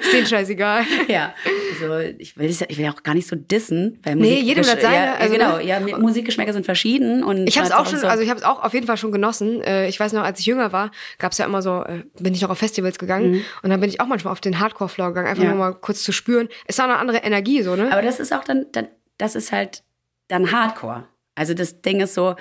[0.00, 0.84] Ist denen scheißegal.
[1.08, 1.34] Ja,
[1.80, 3.98] also ich will, ich will auch gar nicht so dissen.
[4.02, 5.64] Weil Nee, jedem das seine, Ja, also, genau, ne?
[5.64, 7.22] ja, Musikgeschmäcker sind verschieden.
[7.24, 8.96] Und Ich habe es auch schon, so- also ich habe es auch auf jeden Fall
[8.96, 9.60] schon genossen.
[9.62, 12.34] Äh, ich weiß noch, als ich jünger war, gab es ja immer so, äh, bin
[12.34, 15.28] ich noch auf Festivals gegangen und dann bin ich auch manchmal auf den Hardcore-Floor gegangen,
[15.28, 15.48] einfach Mhm.
[15.50, 15.54] Ja.
[15.56, 16.48] nur mal kurz zu spüren.
[16.66, 17.90] Es war eine andere Energie, so, ne?
[17.92, 19.82] Aber das ist auch dann, dann, das ist halt
[20.28, 21.04] dann Hardcore.
[21.34, 22.36] Also das Ding ist so,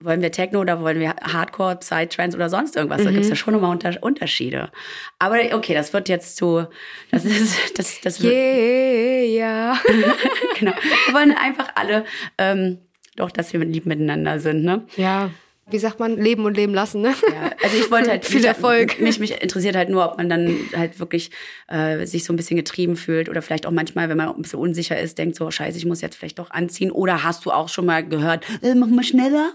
[0.00, 3.02] wollen wir Techno oder wollen wir Hardcore, Psytrance oder sonst irgendwas?
[3.02, 3.14] Da Mhm.
[3.14, 4.70] gibt's ja schon nochmal Unter Unterschiede.
[5.18, 6.66] Aber okay, das wird jetzt zu,
[7.10, 9.78] das ist, das, das Yeah.
[10.58, 10.72] genau.
[11.06, 12.04] Wir wollen einfach alle,
[12.38, 12.78] ähm,
[13.16, 14.86] doch, dass wir lieb miteinander sind, ne?
[14.96, 15.30] ja.
[15.70, 16.16] Wie sagt man?
[16.16, 17.12] Leben und leben lassen, ne?
[17.30, 18.98] Ja, also ich wollte halt Viel mich, Erfolg.
[19.00, 21.30] Mich, mich interessiert halt nur, ob man dann halt wirklich
[21.66, 24.60] äh, sich so ein bisschen getrieben fühlt oder vielleicht auch manchmal, wenn man ein bisschen
[24.60, 26.90] unsicher ist, denkt so, oh, scheiße, ich muss jetzt vielleicht doch anziehen.
[26.90, 29.52] Oder hast du auch schon mal gehört, äh, mach mal schneller?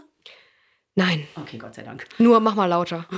[0.96, 2.06] Nein, Okay, Gott sei Dank.
[2.20, 3.06] nur mach mal lauter.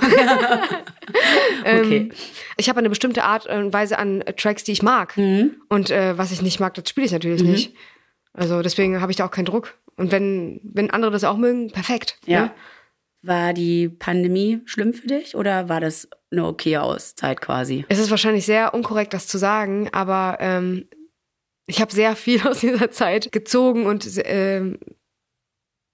[1.64, 2.10] Okay.
[2.56, 5.16] Ich habe eine bestimmte Art und Weise an äh, Tracks, die ich mag.
[5.16, 5.56] Mhm.
[5.68, 7.74] Und äh, was ich nicht mag, das spiele ich natürlich nicht.
[8.32, 9.74] Also deswegen habe ich da auch keinen Druck.
[9.96, 12.18] Und wenn, wenn andere das auch mögen, perfekt.
[12.26, 12.42] Ja.
[12.42, 12.50] Ne?
[13.22, 17.84] War die Pandemie schlimm für dich oder war das eine okay Auszeit quasi?
[17.88, 20.86] Es ist wahrscheinlich sehr unkorrekt, das zu sagen, aber ähm,
[21.66, 24.78] ich habe sehr viel aus dieser Zeit gezogen und ähm,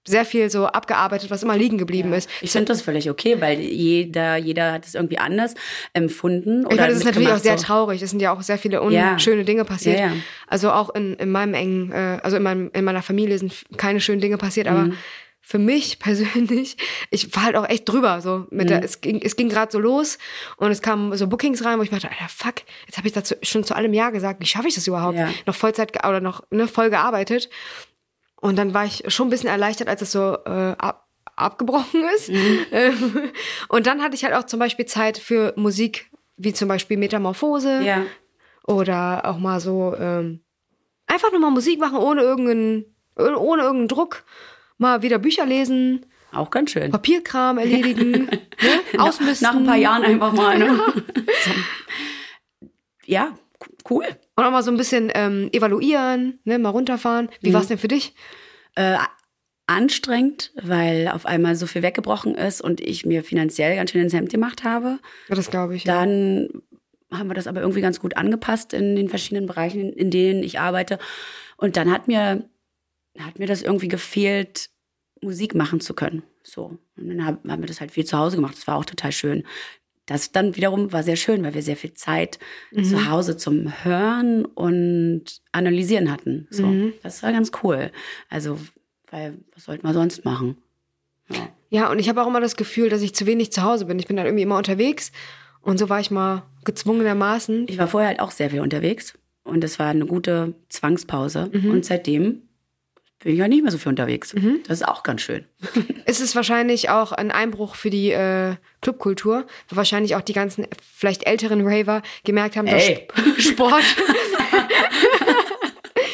[0.05, 2.29] sehr viel so abgearbeitet, was immer liegen geblieben ist.
[2.41, 5.53] Ich finde das völlig okay, weil jeder, jeder hat es irgendwie anders
[5.93, 6.61] empfunden.
[6.69, 7.63] Ich meine, das ist natürlich auch sehr so.
[7.65, 8.01] traurig.
[8.01, 9.13] Es sind ja auch sehr viele Ja.
[9.13, 9.99] unschöne Dinge passiert.
[9.99, 10.13] Ja, ja.
[10.47, 14.01] Also auch in, in meinem engen, äh, also in, meinem, in meiner Familie sind keine
[14.01, 14.97] schönen Dinge passiert, aber Mhm.
[15.39, 16.75] für mich persönlich,
[17.09, 18.19] ich war halt auch echt drüber.
[18.21, 18.67] So mit Mhm.
[18.67, 20.17] der, es ging, es ging gerade so los
[20.57, 22.55] und es kamen so Bookings rein, wo ich dachte, Alter, fuck,
[22.87, 24.41] jetzt habe ich dazu schon zu allem Ja gesagt.
[24.41, 25.17] Wie schaffe ich das überhaupt?
[25.17, 25.29] Ja.
[25.45, 27.49] Noch Vollzeit oder noch ne, voll gearbeitet.
[28.43, 32.29] Und dann war ich schon ein bisschen erleichtert, als es so äh, ab, abgebrochen ist.
[32.29, 33.31] Ähm,
[33.69, 37.81] Und dann hatte ich halt auch zum Beispiel Zeit für Musik, wie zum Beispiel Metamorphose,
[37.83, 38.05] Ja.
[38.67, 40.41] Oder auch mal so ähm,
[41.07, 42.85] einfach nur mal Musik machen ohne irgendeinen,
[43.17, 44.23] ohne irgendeinen Druck.
[44.77, 46.05] Mal wieder Bücher lesen.
[46.33, 46.91] Auch ganz schön.
[46.91, 48.27] Papierkram erledigen, ne?
[48.97, 49.47] ausmisten.
[49.47, 50.57] Nach ein paar Jahren einfach mal.
[50.57, 50.69] Ne?
[53.05, 53.37] ja,
[53.89, 54.05] cool.
[54.35, 56.57] Und auch mal so ein bisschen ähm, evaluieren, ne?
[56.57, 57.29] mal runterfahren.
[57.41, 57.53] Wie mhm.
[57.53, 58.15] war es denn für dich?
[58.75, 58.97] Äh,
[59.67, 64.13] anstrengend, weil auf einmal so viel weggebrochen ist und ich mir finanziell ganz schön ins
[64.13, 64.99] Hemd gemacht habe.
[65.29, 65.83] Ja, das glaube ich.
[65.83, 66.49] Dann
[67.11, 67.19] ja.
[67.19, 70.59] haben wir das aber irgendwie ganz gut angepasst in den verschiedenen Bereichen, in denen ich
[70.59, 70.99] arbeite.
[71.57, 72.49] Und dann hat mir,
[73.19, 74.69] hat mir das irgendwie gefehlt,
[75.21, 76.23] Musik machen zu können.
[76.43, 76.77] So.
[76.97, 78.57] Und dann haben wir das halt viel zu Hause gemacht.
[78.57, 79.43] Das war auch total schön.
[80.05, 82.37] Das dann wiederum war sehr schön, weil wir sehr viel Zeit
[82.71, 82.83] mhm.
[82.83, 86.47] zu Hause zum Hören und Analysieren hatten.
[86.49, 86.65] So.
[86.65, 86.93] Mhm.
[87.03, 87.91] Das war ganz cool.
[88.29, 88.59] Also,
[89.09, 90.57] weil, was sollten wir sonst machen?
[91.29, 93.85] Ja, ja und ich habe auch immer das Gefühl, dass ich zu wenig zu Hause
[93.85, 93.97] bin.
[93.99, 95.11] Ich bin dann irgendwie immer unterwegs.
[95.61, 97.67] Und so war ich mal gezwungenermaßen.
[97.69, 99.13] Ich war vorher halt auch sehr viel unterwegs.
[99.45, 101.49] Und es war eine gute Zwangspause.
[101.53, 101.71] Mhm.
[101.71, 102.41] Und seitdem
[103.23, 104.33] bin ich ja nicht mehr so viel unterwegs.
[104.33, 104.59] Mhm.
[104.67, 105.45] Das ist auch ganz schön.
[106.05, 110.67] Es ist wahrscheinlich auch ein Einbruch für die äh, Clubkultur, wo wahrscheinlich auch die ganzen
[110.95, 113.07] vielleicht älteren Raver gemerkt haben, dass Ey.
[113.37, 113.83] Sport.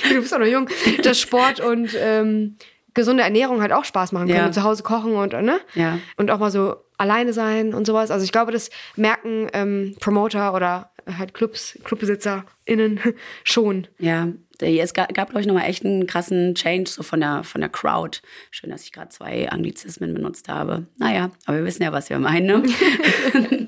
[0.10, 0.70] du bist auch noch jung,
[1.02, 2.56] dass Sport und ähm,
[2.94, 4.40] gesunde Ernährung halt auch Spaß machen können.
[4.40, 4.52] Ja.
[4.52, 5.60] zu Hause kochen und ne?
[5.74, 5.98] Ja.
[6.18, 8.12] Und auch mal so alleine sein und sowas.
[8.12, 13.00] Also ich glaube, das merken ähm, Promoter oder halt Clubs, ClubbesitzerInnen
[13.44, 13.88] schon.
[13.98, 14.28] Ja,
[14.62, 17.70] es gab, gab glaube ich, nochmal echt einen krassen Change so von der, von der
[17.70, 18.20] Crowd.
[18.52, 20.88] Schön, dass ich gerade zwei Anglizismen benutzt habe.
[20.98, 22.46] Naja, aber wir wissen ja, was wir meinen.
[22.46, 23.68] Ne?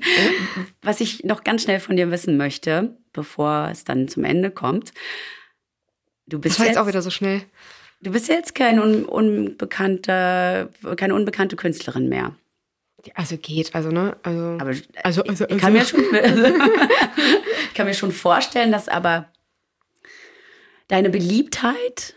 [0.82, 4.92] was ich noch ganz schnell von dir wissen möchte, bevor es dann zum Ende kommt.
[6.26, 7.42] Du bist das war jetzt, jetzt auch wieder so schnell.
[8.00, 12.34] Du bist jetzt kein un, unbekannter, keine unbekannte Künstlerin mehr.
[13.14, 14.40] Also geht, also ne, also.
[14.60, 15.48] Aber also, also, also.
[15.48, 16.44] Ich, kann mir schon, also,
[17.68, 19.31] ich kann mir schon vorstellen, dass aber
[20.92, 22.14] deine Beliebtheit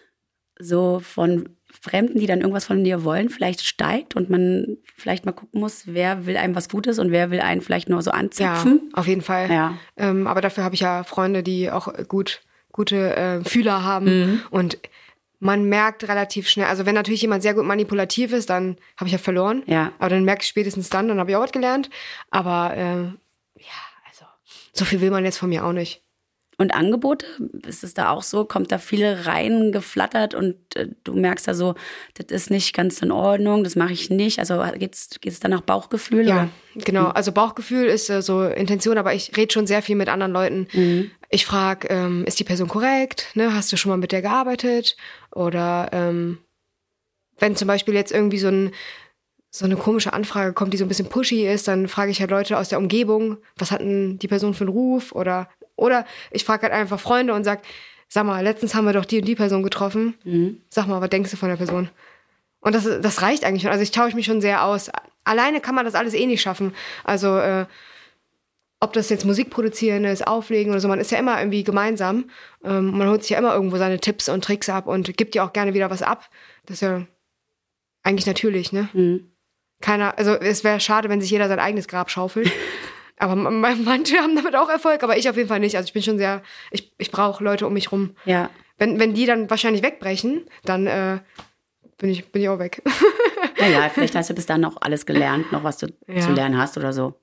[0.59, 5.31] so von Fremden, die dann irgendwas von dir wollen, vielleicht steigt und man vielleicht mal
[5.31, 8.81] gucken muss, wer will einem was Gutes und wer will einen vielleicht nur so anzapfen.
[8.91, 9.49] Ja, auf jeden Fall.
[9.49, 9.77] Ja.
[9.95, 14.41] Ähm, aber dafür habe ich ja Freunde, die auch gut gute äh, Fühler haben mhm.
[14.49, 14.77] und
[15.39, 19.13] man merkt relativ schnell, also wenn natürlich jemand sehr gut manipulativ ist, dann habe ich
[19.13, 19.63] ja verloren.
[19.67, 19.93] Ja.
[19.99, 21.89] Aber dann merke ich spätestens dann, dann habe ich auch was gelernt.
[22.31, 23.03] Aber äh,
[23.61, 24.25] ja, also
[24.73, 26.04] so viel will man jetzt von mir auch nicht.
[26.57, 27.25] Und Angebote,
[27.67, 28.45] ist es da auch so?
[28.45, 31.75] Kommt da viel reingeflattert und äh, du merkst da so,
[32.13, 34.39] das ist nicht ganz in Ordnung, das mache ich nicht.
[34.39, 36.27] Also geht es dann nach Bauchgefühl?
[36.27, 36.83] Ja, oder?
[36.85, 37.07] genau.
[37.07, 40.67] Also Bauchgefühl ist äh, so Intention, aber ich rede schon sehr viel mit anderen Leuten.
[40.71, 41.11] Mhm.
[41.29, 43.27] Ich frage, ähm, ist die Person korrekt?
[43.33, 43.53] Ne?
[43.53, 44.95] Hast du schon mal mit der gearbeitet?
[45.31, 46.37] Oder ähm,
[47.37, 48.71] wenn zum Beispiel jetzt irgendwie so ein
[49.55, 52.29] so eine komische Anfrage kommt, die so ein bisschen pushy ist, dann frage ich halt
[52.29, 56.45] Leute aus der Umgebung, was hat denn die Person für einen Ruf oder oder ich
[56.45, 57.61] frage halt einfach Freunde und sag,
[58.07, 60.15] sag mal, letztens haben wir doch die und die Person getroffen.
[60.23, 60.61] Mhm.
[60.69, 61.89] Sag mal, was denkst du von der Person?
[62.59, 63.71] Und das, das reicht eigentlich schon.
[63.71, 64.89] Also ich tausche mich schon sehr aus.
[65.23, 66.73] Alleine kann man das alles eh nicht schaffen.
[67.03, 67.65] Also äh,
[68.79, 72.25] ob das jetzt Musik produzieren ist, auflegen oder so, man ist ja immer irgendwie gemeinsam.
[72.63, 75.45] Ähm, man holt sich ja immer irgendwo seine Tipps und Tricks ab und gibt ja
[75.45, 76.29] auch gerne wieder was ab.
[76.65, 77.05] Das ist ja
[78.03, 78.89] eigentlich natürlich, ne?
[78.93, 79.31] Mhm.
[79.81, 82.51] Keiner, also es wäre schade, wenn sich jeder sein eigenes Grab schaufelt.
[83.17, 85.77] Aber manche haben damit auch Erfolg, aber ich auf jeden Fall nicht.
[85.77, 86.41] Also ich bin schon sehr,
[86.71, 88.15] ich, ich brauche Leute um mich rum.
[88.25, 88.49] Ja.
[88.77, 91.19] Wenn, wenn die dann wahrscheinlich wegbrechen, dann äh,
[91.97, 92.81] bin, ich, bin ich auch weg.
[93.59, 96.19] naja, vielleicht hast du bis dann noch alles gelernt, noch was du ja.
[96.19, 97.13] zu lernen hast oder so.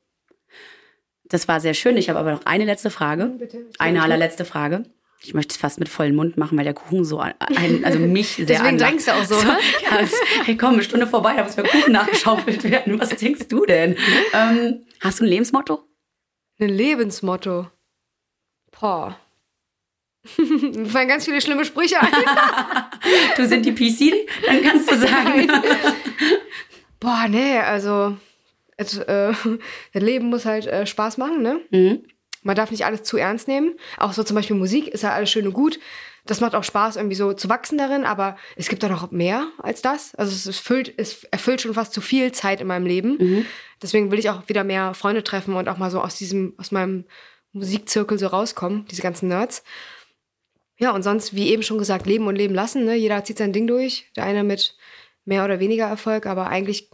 [1.24, 1.97] Das war sehr schön.
[1.97, 3.26] Ich habe aber noch eine letzte Frage.
[3.38, 3.66] Bitte.
[3.78, 4.84] Eine allerletzte Frage.
[5.24, 7.34] Ich möchte es fast mit vollem Mund machen, weil der Kuchen so ein,
[7.84, 9.57] also mich sehr Deswegen denkst du auch so, ne?
[9.82, 10.12] ja, es,
[10.45, 13.01] hey komm, eine Stunde vorbei, da muss mir Kuchen nachgeschaufelt werden.
[13.01, 13.97] Was denkst du denn?
[14.34, 15.84] Ähm, hast du ein Lebensmotto?
[16.59, 17.70] Ein Lebensmotto?
[18.80, 19.18] Boah.
[20.38, 22.09] Mir fallen ganz viele schlimme Sprüche ein.
[23.36, 24.28] du sind die PC?
[24.46, 25.50] Dann kannst du sagen.
[27.00, 28.16] Boah, nee, also
[28.76, 29.32] es, äh,
[29.92, 31.61] das Leben muss halt äh, Spaß machen, ne?
[31.70, 32.05] Mhm.
[32.42, 33.74] Man darf nicht alles zu ernst nehmen.
[33.98, 35.78] Auch so zum Beispiel Musik ist ja alles schön und gut.
[36.25, 39.49] Das macht auch Spaß, irgendwie so zu wachsen darin, aber es gibt doch noch mehr
[39.59, 40.14] als das.
[40.14, 43.16] Also es, erfüllt, es erfüllt schon fast zu viel Zeit in meinem Leben.
[43.18, 43.47] Mhm.
[43.83, 46.70] Deswegen will ich auch wieder mehr Freunde treffen und auch mal so aus diesem, aus
[46.70, 47.05] meinem
[47.53, 49.64] Musikzirkel so rauskommen, diese ganzen Nerds.
[50.79, 52.85] Ja, und sonst, wie eben schon gesagt, leben und leben lassen.
[52.85, 52.95] Ne?
[52.95, 54.11] Jeder zieht sein Ding durch.
[54.16, 54.77] Der eine mit
[55.25, 56.89] mehr oder weniger Erfolg, aber eigentlich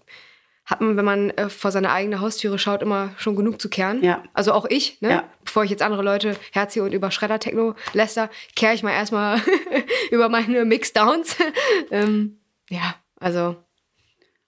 [0.68, 4.04] hat man, wenn man äh, vor seine eigene Haustüre schaut, immer schon genug zu kehren.
[4.04, 4.22] Ja.
[4.34, 5.10] Also auch ich, ne?
[5.10, 5.28] Ja.
[5.42, 9.40] Bevor ich jetzt andere Leute herziehe und über Schredder-Techno läster, kehre ich mal erstmal
[10.10, 11.36] über meine Mixdowns.
[11.90, 12.38] ähm,
[12.68, 13.56] ja, also.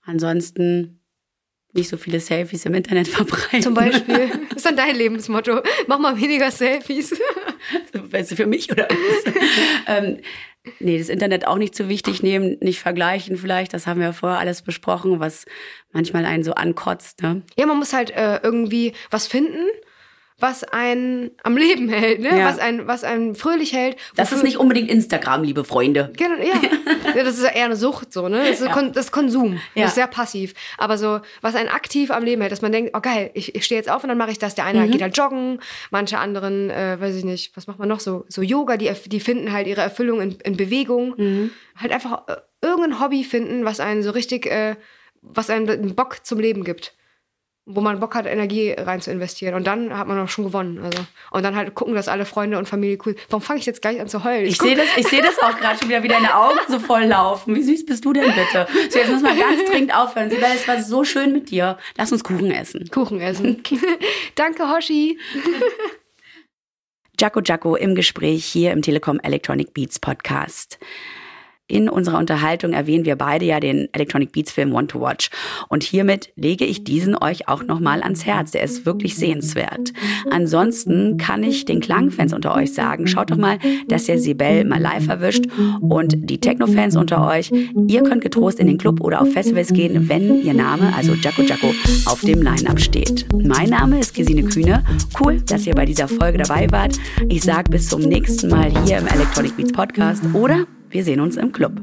[0.02, 1.00] Ansonsten
[1.72, 3.62] nicht so viele Selfies im Internet verbreiten.
[3.62, 4.30] Zum Beispiel.
[4.50, 5.62] Das ist dann dein Lebensmotto.
[5.86, 7.18] Mach mal weniger Selfies.
[7.92, 9.34] Weißt du, für mich oder was?
[9.86, 10.18] ähm,
[10.78, 13.72] nee, das Internet auch nicht zu wichtig nehmen, nicht vergleichen vielleicht.
[13.72, 15.46] Das haben wir vorher alles besprochen, was
[15.92, 17.22] manchmal einen so ankotzt.
[17.22, 17.42] Ne?
[17.58, 19.66] Ja, man muss halt äh, irgendwie was finden,
[20.40, 22.38] was einen am Leben hält, ne?
[22.38, 22.46] Ja.
[22.46, 23.96] was, einen, was einen fröhlich hält.
[24.16, 26.12] Das ist nicht unbedingt Instagram, liebe Freunde.
[26.16, 26.54] Genau, ja.
[27.14, 27.22] ja.
[27.24, 28.44] Das ist eher eine Sucht, so, ne?
[28.48, 29.54] Das ist, Kon das ist Konsum.
[29.74, 29.82] Ja.
[29.82, 30.54] Das ist sehr passiv.
[30.78, 33.64] Aber so, was einen aktiv am Leben hält, dass man denkt, oh geil, ich, ich
[33.64, 34.54] stehe jetzt auf und dann mache ich das.
[34.54, 34.90] Der eine Mhm.
[34.92, 35.60] geht halt joggen,
[35.90, 38.24] manche anderen, äh, weiß ich nicht, was macht man noch so?
[38.28, 41.14] So Yoga, die, die finden halt ihre Erfüllung in, in Bewegung.
[41.16, 41.50] Mhm.
[41.76, 44.76] Halt einfach äh, irgendein Hobby finden, was einen so richtig, äh,
[45.22, 46.94] was einen Bock zum Leben gibt.
[47.66, 49.54] Wo man Bock hat, Energie rein zu investieren.
[49.54, 50.78] Und dann hat man auch schon gewonnen.
[50.82, 51.04] Also.
[51.30, 53.14] Und dann halt gucken, dass alle Freunde und Familie cool.
[53.28, 54.46] Warum fange ich jetzt gleich an zu heulen?
[54.46, 56.78] Ich guck- sehe das, ich sehe das auch gerade schon wieder, wie deine Augen so
[56.80, 57.54] voll laufen.
[57.54, 58.66] Wie süß bist du denn bitte?
[58.90, 60.30] So, jetzt muss man ganz dringend aufhören.
[60.30, 61.78] Sibel, es war so schön mit dir.
[61.96, 62.88] Lass uns Kuchen essen.
[62.90, 63.62] Kuchen essen.
[64.34, 65.18] Danke, Hoshi.
[67.20, 70.78] Jaco Jaco im Gespräch hier im Telekom Electronic Beats Podcast.
[71.70, 75.30] In unserer Unterhaltung erwähnen wir beide ja den Electronic Beats Film Want to Watch.
[75.68, 78.50] Und hiermit lege ich diesen euch auch nochmal ans Herz.
[78.50, 79.92] Der ist wirklich sehenswert.
[80.30, 84.80] Ansonsten kann ich den Klangfans unter euch sagen, schaut doch mal, dass ihr Sibel mal
[84.80, 85.44] live erwischt.
[85.80, 87.52] Und die Techno-Fans unter euch,
[87.86, 91.42] ihr könnt getrost in den Club oder auf Festivals gehen, wenn ihr Name, also Jaco
[91.42, 91.72] Jaco,
[92.06, 93.26] auf dem Line-Up steht.
[93.32, 94.84] Mein Name ist Gesine Kühne.
[95.20, 96.98] Cool, dass ihr bei dieser Folge dabei wart.
[97.28, 101.36] Ich sage bis zum nächsten Mal hier im Electronic Beats Podcast oder wir sehen uns
[101.36, 101.80] im Club.